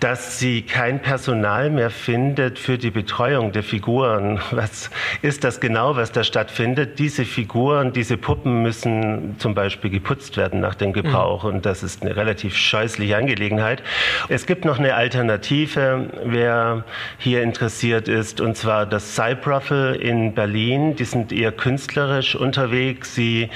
dass 0.00 0.38
sie 0.38 0.62
kein 0.62 1.00
Personal 1.00 1.68
mehr 1.68 1.90
findet 1.90 2.58
für 2.58 2.78
die 2.78 2.90
Betreuung 2.90 3.52
der 3.52 3.62
Figuren. 3.62 4.40
Was 4.50 4.90
ist 5.20 5.44
das 5.44 5.60
genau, 5.60 5.94
was 5.94 6.10
da 6.10 6.24
stattfindet? 6.24 6.98
Diese 6.98 7.26
Figuren, 7.26 7.92
diese 7.92 8.16
Puppen 8.16 8.62
müssen 8.62 9.36
zum 9.38 9.54
Beispiel 9.54 9.90
geputzt 9.90 10.38
werden 10.38 10.60
nach 10.60 10.74
dem 10.74 10.94
Gebrauch. 10.94 11.44
Mhm. 11.44 11.50
Und 11.50 11.66
das 11.66 11.82
ist 11.82 12.02
eine 12.02 12.16
relativ 12.16 12.56
scheußliche 12.56 13.16
Angelegenheit. 13.16 13.82
Es 14.28 14.46
gibt 14.46 14.64
noch 14.64 14.78
eine 14.78 14.94
Alternative, 14.94 16.06
wer 16.24 16.84
hier 17.18 17.42
interessiert 17.42 18.08
ist, 18.08 18.40
und 18.40 18.56
zwar 18.56 18.86
das 18.86 19.14
Cypruffle 19.14 19.96
in 19.96 20.34
Berlin. 20.34 20.96
Die 20.96 21.04
sind 21.04 21.30
eher 21.30 21.52
künstlerisch 21.52 22.34
unterwegs. 22.34 23.14
Sie 23.14 23.50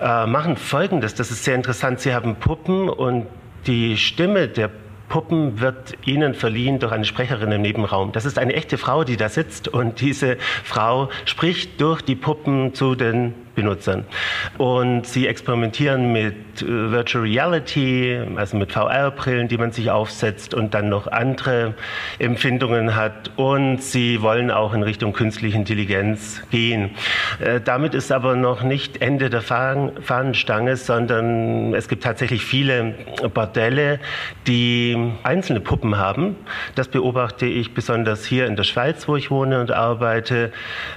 äh, 0.00 0.26
machen 0.26 0.56
Folgendes, 0.56 1.14
das 1.14 1.30
ist 1.30 1.44
sehr 1.44 1.54
interessant. 1.54 2.00
Sie 2.00 2.12
haben 2.12 2.34
Puppen 2.36 2.88
und 2.88 3.26
die 3.66 3.96
Stimme 3.96 4.48
der 4.48 4.70
Puppen 5.08 5.60
wird 5.60 5.94
ihnen 6.04 6.34
verliehen 6.34 6.78
durch 6.78 6.92
eine 6.92 7.04
Sprecherin 7.04 7.52
im 7.52 7.62
Nebenraum. 7.62 8.12
Das 8.12 8.24
ist 8.24 8.38
eine 8.38 8.54
echte 8.54 8.78
Frau, 8.78 9.04
die 9.04 9.16
da 9.16 9.28
sitzt 9.28 9.68
und 9.68 10.00
diese 10.00 10.36
Frau 10.64 11.10
spricht 11.24 11.80
durch 11.80 12.02
die 12.02 12.16
Puppen 12.16 12.74
zu 12.74 12.94
den 12.94 13.45
Benutzern. 13.56 14.04
Und 14.58 15.06
sie 15.06 15.26
experimentieren 15.26 16.12
mit 16.12 16.62
äh, 16.62 16.92
Virtual 16.92 17.24
Reality, 17.24 18.20
also 18.36 18.56
mit 18.56 18.70
VR-Brillen, 18.72 19.48
die 19.48 19.58
man 19.58 19.72
sich 19.72 19.90
aufsetzt 19.90 20.54
und 20.54 20.74
dann 20.74 20.88
noch 20.88 21.08
andere 21.08 21.74
Empfindungen 22.20 22.94
hat. 22.94 23.32
Und 23.36 23.82
sie 23.82 24.22
wollen 24.22 24.52
auch 24.52 24.74
in 24.74 24.84
Richtung 24.84 25.12
künstliche 25.12 25.56
Intelligenz 25.56 26.42
gehen. 26.50 26.90
Äh, 27.40 27.60
damit 27.60 27.94
ist 27.94 28.12
aber 28.12 28.36
noch 28.36 28.62
nicht 28.62 29.02
Ende 29.02 29.30
der 29.30 29.40
Fahnenstange, 29.40 30.76
sondern 30.76 31.74
es 31.74 31.88
gibt 31.88 32.04
tatsächlich 32.04 32.44
viele 32.44 32.94
Bordelle, 33.32 33.98
die 34.46 34.96
einzelne 35.22 35.60
Puppen 35.60 35.96
haben. 35.96 36.36
Das 36.74 36.88
beobachte 36.88 37.46
ich 37.46 37.72
besonders 37.72 38.26
hier 38.26 38.46
in 38.46 38.54
der 38.54 38.64
Schweiz, 38.64 39.08
wo 39.08 39.16
ich 39.16 39.30
wohne 39.30 39.60
und 39.60 39.70
arbeite. 39.70 40.52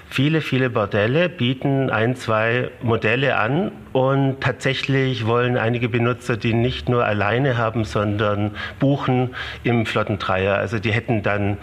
Viele, 0.10 0.42
viele 0.42 0.70
Bordelle 0.70 1.30
bieten 1.30 1.90
ein, 1.90 2.18
zwei 2.18 2.49
zwei 2.50 2.72
Modelle 2.82 3.38
an 3.38 3.72
und 3.94 4.42
tatsächlich 4.42 5.26
wollen 5.26 5.58
einige 5.58 5.90
Benutzer 5.90 6.38
die 6.38 6.54
nicht 6.54 6.90
nur 6.90 7.06
alleine 7.06 7.58
haben, 7.58 7.86
sondern 7.86 8.52
buchen 8.80 9.36
im 9.64 9.86
Flottendreier. 9.86 10.56
Also 10.56 10.80
die 10.80 10.92
hätten 10.92 11.24
dann 11.24 11.58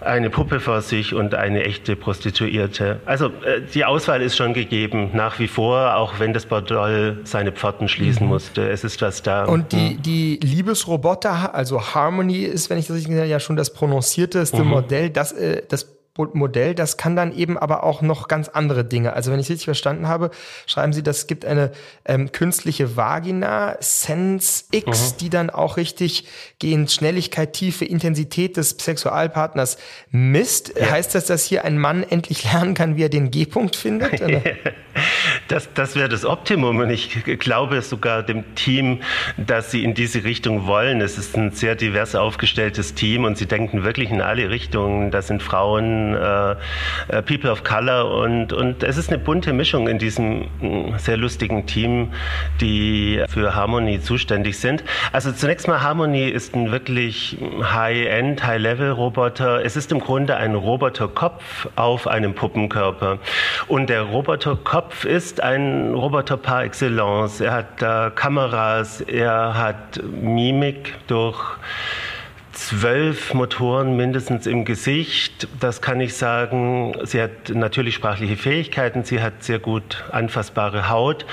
eine 0.00 0.30
Puppe 0.30 0.60
vor 0.60 0.80
sich 0.80 1.12
und 1.12 1.34
eine 1.34 1.64
echte 1.64 1.96
Prostituierte. 1.96 3.00
Also 3.04 3.26
äh, 3.26 3.62
die 3.74 3.84
Auswahl 3.84 4.22
ist 4.22 4.36
schon 4.36 4.54
gegeben, 4.54 5.10
nach 5.12 5.40
wie 5.40 5.48
vor, 5.48 5.96
auch 5.96 6.20
wenn 6.20 6.32
das 6.32 6.46
Bordell 6.46 7.18
seine 7.24 7.50
Pforten 7.50 7.88
schließen 7.88 8.24
mhm. 8.24 8.32
musste. 8.32 8.68
Es 8.68 8.84
ist 8.84 9.02
was 9.02 9.22
da. 9.22 9.44
Und 9.44 9.72
die, 9.72 9.96
die 9.96 10.38
Liebesroboter, 10.40 11.52
also 11.52 11.94
Harmony 11.94 12.42
ist, 12.44 12.70
wenn 12.70 12.78
ich 12.78 12.86
das 12.86 12.96
richtig 12.96 13.16
ja 13.16 13.40
schon 13.40 13.56
das 13.56 13.72
prononcierteste 13.72 14.62
mhm. 14.62 14.68
Modell, 14.68 15.10
das, 15.10 15.32
äh, 15.32 15.62
das 15.68 15.97
Modell, 16.18 16.74
das 16.74 16.96
kann 16.96 17.16
dann 17.16 17.34
eben 17.34 17.56
aber 17.56 17.84
auch 17.84 18.02
noch 18.02 18.28
ganz 18.28 18.48
andere 18.48 18.84
Dinge. 18.84 19.12
Also 19.12 19.30
wenn 19.30 19.40
ich 19.40 19.48
richtig 19.48 19.66
verstanden 19.66 20.08
habe, 20.08 20.30
schreiben 20.66 20.92
Sie, 20.92 21.02
das 21.02 21.26
gibt 21.26 21.44
eine 21.44 21.72
ähm, 22.04 22.32
künstliche 22.32 22.96
Vagina, 22.96 23.76
Sense 23.80 24.64
X, 24.70 25.12
mhm. 25.12 25.18
die 25.18 25.30
dann 25.30 25.50
auch 25.50 25.76
richtig 25.76 26.26
gehend 26.58 26.90
Schnelligkeit, 26.90 27.52
Tiefe, 27.52 27.84
Intensität 27.84 28.56
des 28.56 28.70
Sexualpartners 28.78 29.78
misst. 30.10 30.76
Ja. 30.76 30.90
Heißt 30.90 31.14
das, 31.14 31.26
dass 31.26 31.44
hier 31.44 31.64
ein 31.64 31.78
Mann 31.78 32.02
endlich 32.02 32.44
lernen 32.52 32.74
kann, 32.74 32.96
wie 32.96 33.04
er 33.04 33.08
den 33.08 33.30
G-Punkt 33.30 33.76
findet? 33.76 34.20
das 35.48 35.72
das 35.74 35.96
wäre 35.96 36.08
das 36.08 36.24
Optimum 36.24 36.78
und 36.78 36.90
ich 36.90 37.24
glaube 37.38 37.82
sogar 37.82 38.22
dem 38.22 38.54
Team, 38.54 39.00
dass 39.36 39.70
sie 39.70 39.84
in 39.84 39.94
diese 39.94 40.24
Richtung 40.24 40.66
wollen. 40.66 41.00
Es 41.00 41.18
ist 41.18 41.36
ein 41.36 41.50
sehr 41.52 41.74
divers 41.74 42.14
aufgestelltes 42.14 42.94
Team 42.94 43.24
und 43.24 43.38
sie 43.38 43.46
denken 43.46 43.84
wirklich 43.84 44.10
in 44.10 44.20
alle 44.20 44.50
Richtungen. 44.50 45.10
Das 45.10 45.28
sind 45.28 45.42
Frauen, 45.42 46.14
äh, 46.14 46.52
äh, 47.08 47.22
People 47.22 47.50
of 47.50 47.64
Color 47.64 48.10
und, 48.22 48.52
und 48.52 48.82
es 48.82 48.96
ist 48.96 49.10
eine 49.10 49.18
bunte 49.18 49.52
Mischung 49.52 49.88
in 49.88 49.98
diesem 49.98 50.48
mm, 50.60 50.98
sehr 50.98 51.16
lustigen 51.16 51.66
Team, 51.66 52.12
die 52.60 53.22
für 53.28 53.54
Harmony 53.54 54.00
zuständig 54.00 54.58
sind. 54.58 54.84
Also 55.12 55.32
zunächst 55.32 55.68
mal 55.68 55.82
Harmony 55.82 56.28
ist 56.28 56.54
ein 56.54 56.70
wirklich 56.70 57.36
High-End, 57.62 58.44
High-Level-Roboter. 58.44 59.64
Es 59.64 59.76
ist 59.76 59.92
im 59.92 60.00
Grunde 60.00 60.36
ein 60.36 60.54
Roboterkopf 60.54 61.68
auf 61.76 62.06
einem 62.06 62.34
Puppenkörper. 62.34 63.18
Und 63.66 63.88
der 63.88 64.02
Roboterkopf 64.02 65.04
ist 65.04 65.37
ein 65.40 65.94
Roboter 65.94 66.36
par 66.36 66.64
excellence. 66.64 67.40
Er 67.40 67.52
hat 67.52 67.82
äh, 67.82 68.10
Kameras, 68.14 69.00
er 69.00 69.54
hat 69.54 70.02
Mimik 70.02 70.94
durch 71.06 71.40
zwölf 72.58 73.34
Motoren 73.34 73.96
mindestens 73.96 74.46
im 74.46 74.64
Gesicht. 74.64 75.46
Das 75.60 75.80
kann 75.80 76.00
ich 76.00 76.14
sagen. 76.14 76.92
Sie 77.04 77.22
hat 77.22 77.50
natürlich 77.50 77.94
sprachliche 77.94 78.36
Fähigkeiten, 78.36 79.04
sie 79.04 79.22
hat 79.22 79.44
sehr 79.44 79.60
gut 79.60 80.04
anfassbare 80.10 80.88
Haut 80.88 81.24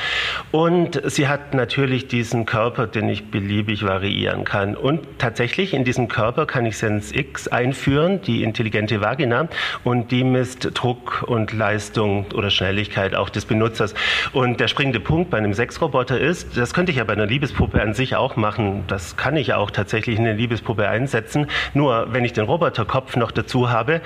und 0.52 1.02
sie 1.06 1.28
hat 1.28 1.56
natürlich 1.56 2.08
diesen 2.08 2.46
Körper, 2.46 2.86
den 2.86 3.10
ich 3.10 3.32
beliebig 3.32 3.84
variieren 3.84 4.44
kann. 4.46 4.76
Und 4.76 5.02
tatsächlich 5.18 5.74
in 5.74 5.84
diesem 5.84 6.08
Körper 6.08 6.46
kann 6.46 6.66
ich 6.66 6.78
Sense 6.78 7.14
X 7.18 7.48
einführen, 7.48 8.22
die 8.22 8.44
intelligente 8.44 9.02
Vagina, 9.02 9.48
und 9.84 10.12
die 10.12 10.24
misst 10.24 10.70
Druck 10.76 11.24
und 11.28 11.54
Leistung 11.54 12.28
oder 12.36 12.52
Schnelligkeit 12.52 13.16
auch 13.16 13.30
des 13.30 13.46
Benutzers. 13.46 13.96
Und 14.32 14.60
der 14.60 14.68
springende 14.68 15.00
Punkt 15.00 15.32
bei 15.32 15.40
einem 15.40 15.54
Sexroboter 15.54 16.20
ist, 16.20 16.56
das 16.56 16.74
könnte 16.74 16.92
ich 16.92 17.00
ja 17.00 17.04
bei 17.04 17.14
einer 17.14 17.26
Liebespuppe 17.26 17.82
an 17.82 17.96
sich 17.96 18.16
auch 18.16 18.36
machen. 18.36 18.84
Das 18.88 19.18
kann 19.18 19.36
ich 19.36 19.54
auch 19.56 19.72
tatsächlich 19.72 20.20
in 20.20 20.26
eine 20.26 20.38
Liebespuppe 20.38 20.88
einsetzen 20.88 21.15
setzen. 21.16 21.48
Nur 21.74 22.08
wenn 22.12 22.26
ich 22.26 22.34
den 22.34 22.44
Roboterkopf 22.44 23.16
noch 23.16 23.32
dazu 23.32 23.70
habe, 23.70 24.02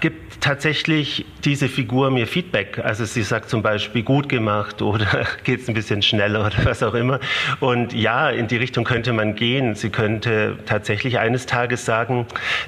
gibt 0.00 0.40
tatsächlich 0.40 1.24
diese 1.44 1.68
Figur 1.68 2.10
mir 2.10 2.26
Feedback. 2.26 2.80
Also 2.82 3.04
sie 3.04 3.22
sagt 3.22 3.48
zum 3.48 3.62
Beispiel 3.62 4.02
gut 4.02 4.28
gemacht 4.28 4.82
oder 4.82 5.06
geht 5.44 5.60
es 5.60 5.68
ein 5.68 5.74
bisschen 5.74 6.02
schneller 6.02 6.46
oder 6.46 6.64
was 6.64 6.82
auch 6.82 6.94
immer. 6.94 7.20
Und 7.60 7.92
ja, 7.92 8.30
in 8.30 8.48
die 8.48 8.56
Richtung 8.56 8.84
könnte 8.84 9.12
man 9.12 9.36
gehen. 9.36 9.76
Sie 9.76 9.90
könnte 9.90 10.58
tatsächlich 10.66 11.18
eines 11.18 11.46
Tages 11.46 11.84
sagen, 11.84 12.26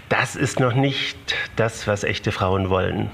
das 0.08 0.36
ist 0.36 0.60
noch 0.60 0.74
nicht 0.74 1.18
das, 1.56 1.88
was 1.88 2.04
echte 2.04 2.30
Frauen 2.30 2.70
wollen. 2.70 3.10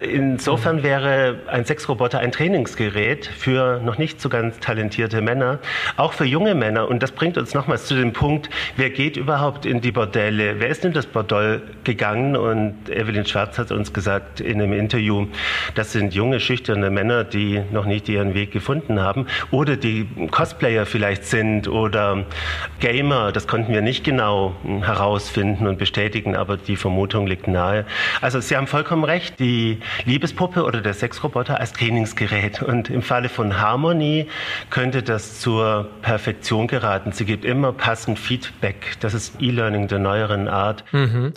Insofern 0.00 0.84
wäre 0.84 1.40
ein 1.48 1.64
Sexroboter 1.64 2.20
ein 2.20 2.30
Trainingsgerät 2.30 3.26
für 3.26 3.80
noch 3.80 3.98
nicht 3.98 4.20
so 4.20 4.28
ganz 4.28 4.60
talentierte 4.60 5.20
Männer, 5.20 5.58
auch 5.96 6.12
für 6.12 6.24
junge 6.24 6.54
Männer. 6.54 6.88
Und 6.88 7.02
das 7.02 7.10
bringt 7.10 7.36
uns 7.38 7.54
nochmals 7.54 7.86
zu 7.86 7.94
dem 7.94 8.12
Punkt, 8.12 8.50
wer 8.76 8.90
geht 8.90 9.16
überhaupt 9.16 9.66
in 9.66 9.80
die 9.80 9.90
Bordelle 9.92 10.11
Bordelle. 10.12 10.60
Wer 10.60 10.68
ist 10.68 10.84
in 10.84 10.92
das 10.92 11.06
Bordell 11.06 11.62
gegangen? 11.84 12.36
Und 12.36 12.90
Evelyn 12.90 13.24
Schwarz 13.24 13.58
hat 13.58 13.72
uns 13.72 13.94
gesagt 13.94 14.40
in 14.42 14.60
einem 14.60 14.74
Interview, 14.74 15.26
das 15.74 15.92
sind 15.92 16.12
junge, 16.12 16.38
schüchterne 16.38 16.90
Männer, 16.90 17.24
die 17.24 17.62
noch 17.72 17.86
nicht 17.86 18.10
ihren 18.10 18.34
Weg 18.34 18.52
gefunden 18.52 19.00
haben 19.00 19.26
oder 19.50 19.76
die 19.76 20.06
Cosplayer 20.30 20.84
vielleicht 20.84 21.24
sind 21.24 21.66
oder 21.66 22.26
Gamer. 22.80 23.32
Das 23.32 23.46
konnten 23.46 23.72
wir 23.72 23.80
nicht 23.80 24.04
genau 24.04 24.54
herausfinden 24.82 25.66
und 25.66 25.78
bestätigen, 25.78 26.36
aber 26.36 26.58
die 26.58 26.76
Vermutung 26.76 27.26
liegt 27.26 27.48
nahe. 27.48 27.86
Also 28.20 28.38
Sie 28.40 28.54
haben 28.54 28.66
vollkommen 28.66 29.04
recht, 29.04 29.40
die 29.40 29.78
Liebespuppe 30.04 30.62
oder 30.64 30.82
der 30.82 30.92
Sexroboter 30.92 31.58
als 31.58 31.72
Trainingsgerät. 31.72 32.62
Und 32.62 32.90
im 32.90 33.00
Falle 33.00 33.30
von 33.30 33.58
Harmony 33.58 34.26
könnte 34.68 35.02
das 35.02 35.40
zur 35.40 35.88
Perfektion 36.02 36.66
geraten. 36.66 37.12
Sie 37.12 37.24
gibt 37.24 37.46
immer 37.46 37.72
passend 37.72 38.18
Feedback. 38.18 38.98
Das 39.00 39.14
ist 39.14 39.40
E-Learning 39.40 39.88
der 39.88 40.01
neueren 40.02 40.48
Art. 40.48 40.84
Mhm. 40.92 41.32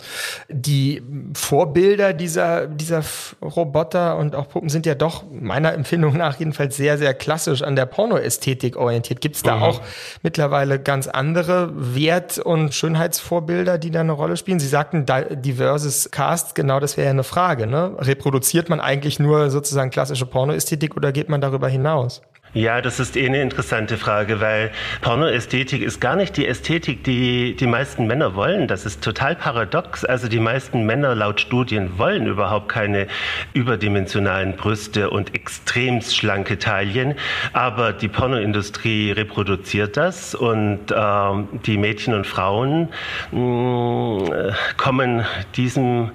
Die 0.48 1.02
Vorbilder 1.34 2.12
dieser, 2.12 2.66
dieser 2.66 3.02
Roboter 3.42 4.16
und 4.16 4.34
auch 4.34 4.48
Puppen 4.48 4.68
sind 4.68 4.86
ja 4.86 4.94
doch 4.94 5.24
meiner 5.30 5.72
Empfindung 5.72 6.16
nach 6.16 6.38
jedenfalls 6.38 6.76
sehr, 6.76 6.98
sehr 6.98 7.14
klassisch 7.14 7.62
an 7.62 7.76
der 7.76 7.86
Pornoästhetik 7.86 8.76
orientiert. 8.76 9.20
Gibt 9.20 9.36
es 9.36 9.42
da 9.42 9.56
mhm. 9.56 9.62
auch 9.62 9.80
mittlerweile 10.22 10.78
ganz 10.78 11.06
andere 11.06 11.72
Wert- 11.74 12.38
und 12.38 12.74
Schönheitsvorbilder, 12.74 13.78
die 13.78 13.90
da 13.90 14.00
eine 14.00 14.12
Rolle 14.12 14.36
spielen? 14.36 14.58
Sie 14.58 14.68
sagten 14.68 15.06
diverses 15.42 16.10
Cast, 16.10 16.54
genau 16.54 16.80
das 16.80 16.96
wäre 16.96 17.06
ja 17.06 17.10
eine 17.10 17.24
Frage. 17.24 17.66
Ne? 17.66 17.94
Reproduziert 17.98 18.68
man 18.68 18.80
eigentlich 18.80 19.18
nur 19.18 19.50
sozusagen 19.50 19.90
klassische 19.90 20.26
Pornoästhetik 20.26 20.96
oder 20.96 21.12
geht 21.12 21.28
man 21.28 21.40
darüber 21.40 21.68
hinaus? 21.68 22.22
Ja, 22.56 22.80
das 22.80 23.00
ist 23.00 23.18
eh 23.18 23.26
eine 23.26 23.42
interessante 23.42 23.98
Frage, 23.98 24.40
weil 24.40 24.70
Pornoästhetik 25.02 25.82
ist 25.82 26.00
gar 26.00 26.16
nicht 26.16 26.38
die 26.38 26.46
Ästhetik, 26.46 27.04
die 27.04 27.54
die 27.54 27.66
meisten 27.66 28.06
Männer 28.06 28.34
wollen. 28.34 28.66
Das 28.66 28.86
ist 28.86 29.04
total 29.04 29.36
paradox. 29.36 30.06
Also 30.06 30.26
die 30.26 30.40
meisten 30.40 30.86
Männer 30.86 31.14
laut 31.14 31.38
Studien 31.38 31.98
wollen 31.98 32.26
überhaupt 32.26 32.70
keine 32.70 33.08
überdimensionalen 33.52 34.56
Brüste 34.56 35.10
und 35.10 35.34
extrem 35.34 36.00
schlanke 36.00 36.58
Taillen. 36.58 37.16
Aber 37.52 37.92
die 37.92 38.08
Pornoindustrie 38.08 39.12
reproduziert 39.12 39.98
das 39.98 40.34
und 40.34 40.90
äh, 40.90 41.58
die 41.66 41.76
Mädchen 41.76 42.14
und 42.14 42.26
Frauen 42.26 42.88
mh, 43.32 43.38
mm, 43.38 44.54
kommen 44.78 45.26
diesem 45.56 46.12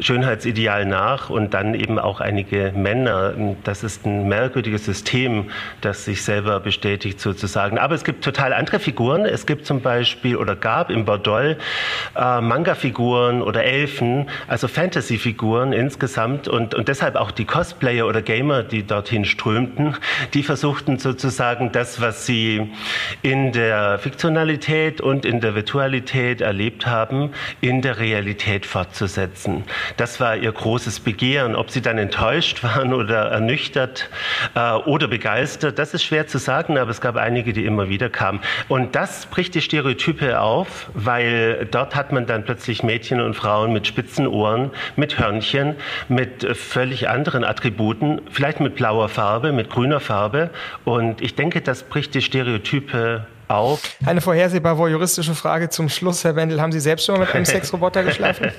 Schönheitsideal 0.00 0.86
nach 0.86 1.28
und 1.28 1.52
dann 1.52 1.74
eben 1.74 1.98
auch 1.98 2.22
einige 2.22 2.72
Männer. 2.74 3.34
Das 3.62 3.84
ist 3.84 4.06
ein 4.06 4.26
merkwürdiges 4.26 4.86
System 4.86 5.50
das 5.84 6.04
sich 6.04 6.22
selber 6.22 6.60
bestätigt 6.60 7.20
sozusagen. 7.20 7.78
Aber 7.78 7.94
es 7.94 8.04
gibt 8.04 8.24
total 8.24 8.52
andere 8.52 8.78
Figuren. 8.78 9.24
Es 9.24 9.46
gibt 9.46 9.66
zum 9.66 9.80
Beispiel 9.80 10.36
oder 10.36 10.56
gab 10.56 10.90
im 10.90 11.04
Bordeaux 11.04 11.56
äh, 12.16 12.40
Manga-Figuren 12.40 13.42
oder 13.42 13.64
Elfen, 13.64 14.28
also 14.48 14.68
Fantasy-Figuren 14.68 15.72
insgesamt 15.72 16.48
und, 16.48 16.74
und 16.74 16.88
deshalb 16.88 17.16
auch 17.16 17.30
die 17.30 17.44
Cosplayer 17.44 18.06
oder 18.06 18.22
Gamer, 18.22 18.62
die 18.62 18.86
dorthin 18.86 19.24
strömten, 19.24 19.96
die 20.34 20.42
versuchten 20.42 20.98
sozusagen 20.98 21.72
das, 21.72 22.00
was 22.00 22.26
sie 22.26 22.72
in 23.22 23.52
der 23.52 23.98
Fiktionalität 23.98 25.00
und 25.00 25.24
in 25.24 25.40
der 25.40 25.54
Virtualität 25.54 26.40
erlebt 26.40 26.86
haben, 26.86 27.32
in 27.60 27.82
der 27.82 27.98
Realität 27.98 28.66
fortzusetzen. 28.66 29.64
Das 29.96 30.20
war 30.20 30.36
ihr 30.36 30.52
großes 30.52 31.00
Begehren. 31.00 31.54
Ob 31.56 31.70
sie 31.70 31.82
dann 31.82 31.98
enttäuscht 31.98 32.62
waren 32.62 32.94
oder 32.94 33.30
ernüchtert 33.30 34.08
äh, 34.54 34.72
oder 34.72 35.08
begeistert, 35.08 35.71
das 35.72 35.94
ist 35.94 36.04
schwer 36.04 36.26
zu 36.26 36.38
sagen, 36.38 36.78
aber 36.78 36.90
es 36.90 37.00
gab 37.00 37.16
einige, 37.16 37.52
die 37.52 37.64
immer 37.64 37.88
wieder 37.88 38.08
kamen. 38.08 38.40
Und 38.68 38.94
das 38.94 39.26
bricht 39.26 39.54
die 39.54 39.60
Stereotype 39.60 40.40
auf, 40.40 40.90
weil 40.94 41.66
dort 41.70 41.94
hat 41.94 42.12
man 42.12 42.26
dann 42.26 42.44
plötzlich 42.44 42.82
Mädchen 42.82 43.20
und 43.20 43.34
Frauen 43.34 43.72
mit 43.72 43.86
spitzen 43.86 44.26
Ohren, 44.26 44.70
mit 44.96 45.18
Hörnchen, 45.18 45.76
mit 46.08 46.56
völlig 46.56 47.08
anderen 47.08 47.44
Attributen, 47.44 48.20
vielleicht 48.30 48.60
mit 48.60 48.76
blauer 48.76 49.08
Farbe, 49.08 49.52
mit 49.52 49.70
grüner 49.70 50.00
Farbe. 50.00 50.50
Und 50.84 51.20
ich 51.20 51.34
denke, 51.34 51.60
das 51.60 51.82
bricht 51.82 52.14
die 52.14 52.22
Stereotype 52.22 53.26
auf. 53.52 53.96
Eine 54.04 54.20
vorhersehbar 54.20 54.78
voyeuristische 54.78 55.34
Frage 55.34 55.68
zum 55.68 55.88
Schluss, 55.88 56.24
Herr 56.24 56.36
Wendel. 56.36 56.60
Haben 56.60 56.72
Sie 56.72 56.80
selbst 56.80 57.06
schon 57.06 57.16
mal 57.16 57.26
mit 57.26 57.34
einem 57.34 57.44
Sexroboter 57.44 58.02
geschlafen? 58.02 58.50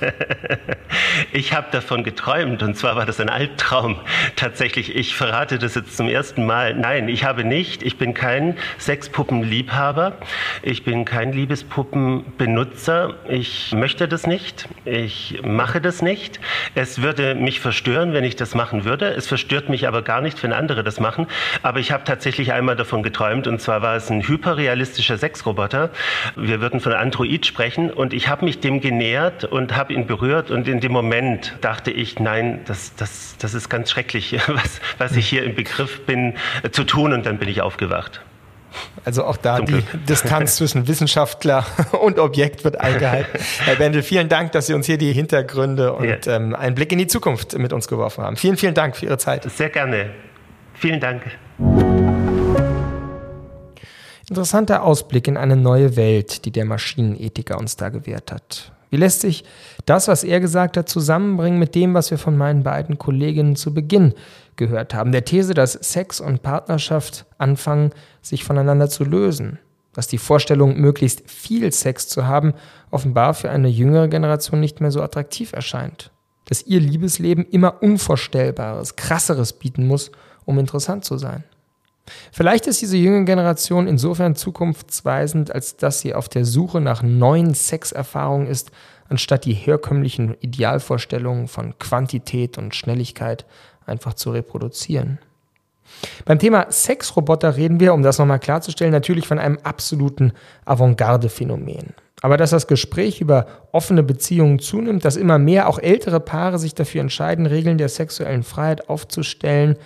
ich 1.32 1.54
habe 1.54 1.68
davon 1.72 2.04
geträumt 2.04 2.62
und 2.64 2.78
zwar 2.78 2.96
war 2.96 3.06
das 3.06 3.20
ein 3.20 3.30
Albtraum. 3.30 4.00
Tatsächlich, 4.36 4.96
ich 4.96 5.16
verrate 5.16 5.58
das 5.58 5.76
jetzt 5.76 5.98
zum 5.98 6.08
ersten 6.08 6.46
Mal. 6.46 6.76
Nein, 6.76 7.10
ich 7.10 7.24
habe 7.24 7.44
nicht. 7.44 7.84
Ich 7.84 7.98
bin 7.98 8.14
kein 8.14 8.58
Sexpuppenliebhaber. 8.80 10.14
Ich 10.62 10.84
bin 10.84 11.06
kein 11.06 11.34
Liebespuppenbenutzer. 11.34 13.16
Ich 13.28 13.74
möchte 13.74 14.08
das 14.08 14.28
nicht. 14.28 14.70
Ich 14.86 15.42
mache 15.44 15.82
das 15.82 16.02
nicht. 16.02 16.40
Es 16.76 17.02
würde 17.02 17.36
mich 17.36 17.60
verstören, 17.60 18.14
wenn 18.14 18.24
ich 18.24 18.36
das 18.36 18.54
machen 18.54 18.86
würde. 18.86 19.08
Es 19.08 19.28
verstört 19.28 19.70
mich 19.70 19.88
aber 19.88 20.04
gar 20.04 20.22
nicht, 20.22 20.42
wenn 20.44 20.54
andere 20.54 20.84
das 20.84 21.00
machen. 21.00 21.28
Aber 21.64 21.80
ich 21.80 21.92
habe 21.92 22.04
tatsächlich 22.04 22.54
einmal 22.54 22.76
davon 22.76 23.02
geträumt 23.02 23.48
und 23.48 23.60
zwar 23.60 23.82
war 23.82 23.96
es 23.96 24.10
ein 24.12 24.28
hyperrealistischer 24.28 24.83
realistischer 24.84 25.18
Sexroboter. 25.18 25.90
Wir 26.36 26.60
würden 26.62 26.80
von 26.80 26.94
Android 26.94 27.46
sprechen 27.46 27.90
und 27.90 28.14
ich 28.14 28.28
habe 28.28 28.46
mich 28.46 28.60
dem 28.60 28.82
genähert 28.82 29.46
und 29.46 29.76
habe 29.76 29.94
ihn 29.94 30.06
berührt 30.08 30.52
und 30.52 30.68
in 30.68 30.80
dem 30.82 30.92
Moment 30.92 31.56
dachte 31.62 31.92
ich, 31.92 32.20
nein, 32.20 32.62
das, 32.66 32.94
das, 32.96 33.36
das 33.40 33.54
ist 33.54 33.70
ganz 33.70 33.90
schrecklich, 33.90 34.38
was, 34.48 34.82
was 34.98 35.16
ich 35.16 35.28
hier 35.28 35.44
im 35.44 35.56
Begriff 35.56 36.06
bin 36.06 36.36
äh, 36.64 36.70
zu 36.70 36.84
tun 36.84 37.14
und 37.14 37.26
dann 37.26 37.38
bin 37.40 37.48
ich 37.48 37.62
aufgewacht. 37.62 38.22
Also 39.06 39.24
auch 39.24 39.38
da 39.38 39.58
Zum 39.58 39.68
die 39.68 39.74
Glück. 39.74 39.86
Distanz 40.10 40.56
zwischen 40.58 40.88
Wissenschaftler 40.88 41.66
und 42.02 42.20
Objekt 42.20 42.64
wird 42.64 42.82
eingehalten. 42.82 43.40
Herr 43.60 43.76
Bendel, 43.76 44.02
vielen 44.02 44.30
Dank, 44.30 44.52
dass 44.52 44.68
Sie 44.68 44.74
uns 44.74 44.88
hier 44.88 44.98
die 44.98 45.14
Hintergründe 45.14 45.94
und 45.94 46.26
ja. 46.26 46.36
ähm, 46.36 46.56
einen 46.56 46.76
Blick 46.76 46.92
in 46.92 46.98
die 46.98 47.08
Zukunft 47.08 47.58
mit 47.58 47.72
uns 47.72 47.88
geworfen 47.88 48.24
haben. 48.24 48.36
Vielen, 48.36 48.58
vielen 48.58 48.74
Dank 48.74 48.98
für 48.98 49.06
Ihre 49.06 49.18
Zeit. 49.18 49.44
Sehr 49.44 49.70
gerne. 49.70 50.10
Vielen 50.74 51.00
Dank. 51.00 51.22
Interessanter 54.30 54.84
Ausblick 54.84 55.28
in 55.28 55.36
eine 55.36 55.58
neue 55.58 55.98
Welt, 55.98 56.46
die 56.46 56.52
der 56.52 56.64
Maschinenethiker 56.64 57.58
uns 57.58 57.76
da 57.76 57.90
gewährt 57.90 58.32
hat. 58.32 58.72
Wie 58.90 58.98
lässt 58.98 59.22
sich 59.22 59.44
das, 59.86 60.08
was 60.08 60.24
er 60.24 60.40
gesagt 60.40 60.78
hat, 60.78 60.88
zusammenbringen 60.88 61.60
mit 61.60 61.76
dem, 61.76 61.94
was 61.94 62.10
wir 62.10 62.18
von 62.18 62.38
meinen 62.38 62.64
beiden 62.64 62.98
Kolleginnen 62.98 63.56
zu 63.56 63.74
Beginn 63.74 64.14
gehört 64.56 64.94
haben? 64.94 65.12
Der 65.12 65.26
These, 65.26 65.54
dass 65.54 65.74
Sex 65.74 66.22
und 66.22 66.42
Partnerschaft 66.42 67.26
anfangen, 67.38 67.90
sich 68.22 68.46
voneinander 68.46 68.90
zu 68.90 69.04
lösen. 69.04 69.60
Dass 69.94 70.08
die 70.08 70.20
Vorstellung, 70.20 70.80
möglichst 70.80 71.30
viel 71.30 71.72
Sex 71.74 72.08
zu 72.08 72.26
haben, 72.26 72.54
offenbar 72.92 73.34
für 73.34 73.50
eine 73.50 73.68
jüngere 73.68 74.08
Generation 74.08 74.60
nicht 74.60 74.80
mehr 74.80 74.92
so 74.92 75.02
attraktiv 75.02 75.52
erscheint. 75.52 76.12
Dass 76.46 76.66
ihr 76.66 76.80
Liebesleben 76.80 77.46
immer 77.46 77.82
Unvorstellbares, 77.82 78.96
Krasseres 78.96 79.54
bieten 79.54 79.86
muss, 79.86 80.12
um 80.46 80.60
interessant 80.60 81.04
zu 81.04 81.18
sein. 81.18 81.44
Vielleicht 82.32 82.68
ist 82.68 82.82
diese 82.82 82.98
junge 82.98 83.26
Generation 83.26 83.88
insofern 83.88 84.36
zukunftsweisend, 84.36 85.54
als 85.54 85.78
dass 85.78 86.02
sie 86.02 86.14
auf 86.14 86.28
der 86.28 86.46
Suche 86.46 86.82
nach 86.82 87.02
neuen 87.02 87.54
Sexerfahrungen 87.54 88.48
ist, 88.48 88.72
anstatt 89.10 89.46
die 89.46 89.54
herkömmlichen 89.54 90.36
Idealvorstellungen 90.40 91.48
von 91.48 91.78
Quantität 91.80 92.58
und 92.58 92.76
Schnelligkeit 92.76 93.46
einfach 93.86 94.14
zu 94.14 94.32
reproduzieren. 94.32 95.20
Beim 96.26 96.40
Thema 96.40 96.72
Sexroboter 96.72 97.56
reden 97.56 97.80
wir, 97.80 97.94
um 97.94 98.04
das 98.04 98.18
nochmal 98.18 98.40
klarzustellen, 98.40 98.92
natürlich 98.92 99.28
von 99.28 99.40
einem 99.40 99.60
absoluten 99.64 100.34
Avantgarde-Phänomen. 100.66 101.94
Aber 102.22 102.38
dass 102.38 102.52
das 102.52 102.68
Gespräch 102.68 103.20
über 103.20 103.48
offene 103.74 104.02
Beziehungen 104.02 104.60
zunimmt, 104.60 105.04
dass 105.04 105.18
immer 105.18 105.38
mehr 105.38 105.68
auch 105.68 105.78
ältere 105.78 106.22
Paare 106.22 106.58
sich 106.58 106.74
dafür 106.74 107.02
entscheiden, 107.02 107.46
Regeln 107.46 107.78
der 107.78 107.90
sexuellen 107.90 108.44
Freiheit 108.44 108.90
aufzustellen, 108.90 109.78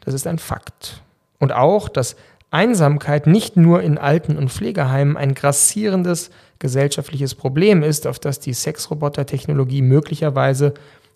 das 0.00 0.14
ist 0.14 0.26
ein 0.26 0.38
Fakt. 0.38 1.02
Und 1.40 1.52
auch, 1.52 1.88
dass 1.88 2.14
Einsamkeit 2.50 3.26
nicht 3.26 3.56
nur 3.56 3.82
in 3.82 3.98
Alten- 3.98 4.36
und 4.36 4.50
Pflegeheimen 4.50 5.16
ein 5.16 5.34
grassierendes 5.34 6.30
gesellschaftliches 6.58 7.34
Problem 7.34 7.82
ist, 7.82 8.06
auf 8.06 8.18
das 8.18 8.38
die 8.38 8.52
Sexroboter-Technologie 8.52 9.82
möglicherweise 9.82 10.74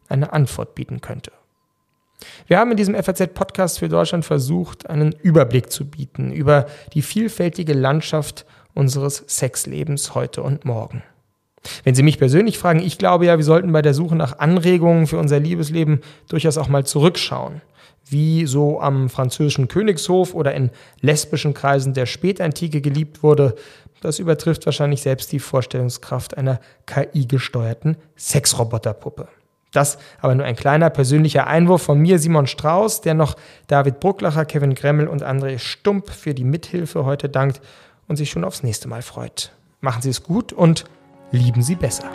eine 0.08 0.32
Antwort 0.32 0.74
bieten 0.74 1.00
könnte. 1.00 1.32
Wir 2.46 2.58
haben 2.58 2.70
in 2.70 2.76
diesem 2.76 2.94
FAZ-Podcast 2.94 3.80
für 3.80 3.88
Deutschland 3.88 4.24
versucht, 4.24 4.88
einen 4.88 5.12
Überblick 5.22 5.70
zu 5.70 5.84
bieten 5.84 6.32
über 6.32 6.66
die 6.94 7.02
vielfältige 7.02 7.74
Landschaft 7.74 8.46
unseres 8.72 9.24
Sexlebens 9.28 10.14
heute 10.14 10.42
und 10.42 10.64
morgen. 10.64 11.02
Wenn 11.82 11.94
Sie 11.94 12.02
mich 12.02 12.18
persönlich 12.18 12.58
fragen, 12.58 12.80
ich 12.80 12.98
glaube 12.98 13.26
ja, 13.26 13.36
wir 13.36 13.44
sollten 13.44 13.72
bei 13.72 13.82
der 13.82 13.94
Suche 13.94 14.16
nach 14.16 14.38
Anregungen 14.38 15.06
für 15.06 15.18
unser 15.18 15.40
Liebesleben 15.40 16.00
durchaus 16.28 16.58
auch 16.58 16.68
mal 16.68 16.86
zurückschauen 16.86 17.60
wie 18.06 18.46
so 18.46 18.80
am 18.80 19.08
französischen 19.08 19.68
Königshof 19.68 20.34
oder 20.34 20.54
in 20.54 20.70
lesbischen 21.00 21.54
Kreisen 21.54 21.94
der 21.94 22.06
Spätantike 22.06 22.80
geliebt 22.80 23.22
wurde, 23.22 23.54
das 24.00 24.18
übertrifft 24.18 24.66
wahrscheinlich 24.66 25.00
selbst 25.00 25.32
die 25.32 25.38
Vorstellungskraft 25.38 26.36
einer 26.36 26.60
KI-gesteuerten 26.86 27.96
Sexroboterpuppe. 28.18 29.28
Das 29.72 29.98
aber 30.20 30.34
nur 30.34 30.46
ein 30.46 30.56
kleiner 30.56 30.88
persönlicher 30.88 31.46
Einwurf 31.46 31.82
von 31.82 31.98
mir, 31.98 32.18
Simon 32.18 32.46
Strauß, 32.46 33.00
der 33.00 33.14
noch 33.14 33.34
David 33.66 34.00
Brucklacher, 34.00 34.44
Kevin 34.44 34.74
Gremmel 34.74 35.08
und 35.08 35.24
André 35.24 35.58
Stump 35.58 36.10
für 36.10 36.34
die 36.34 36.44
Mithilfe 36.44 37.04
heute 37.04 37.28
dankt 37.28 37.60
und 38.06 38.16
sich 38.16 38.30
schon 38.30 38.44
aufs 38.44 38.62
nächste 38.62 38.88
Mal 38.88 39.02
freut. 39.02 39.52
Machen 39.80 40.02
Sie 40.02 40.10
es 40.10 40.22
gut 40.22 40.52
und 40.52 40.84
lieben 41.32 41.62
Sie 41.62 41.74
besser. 41.74 42.10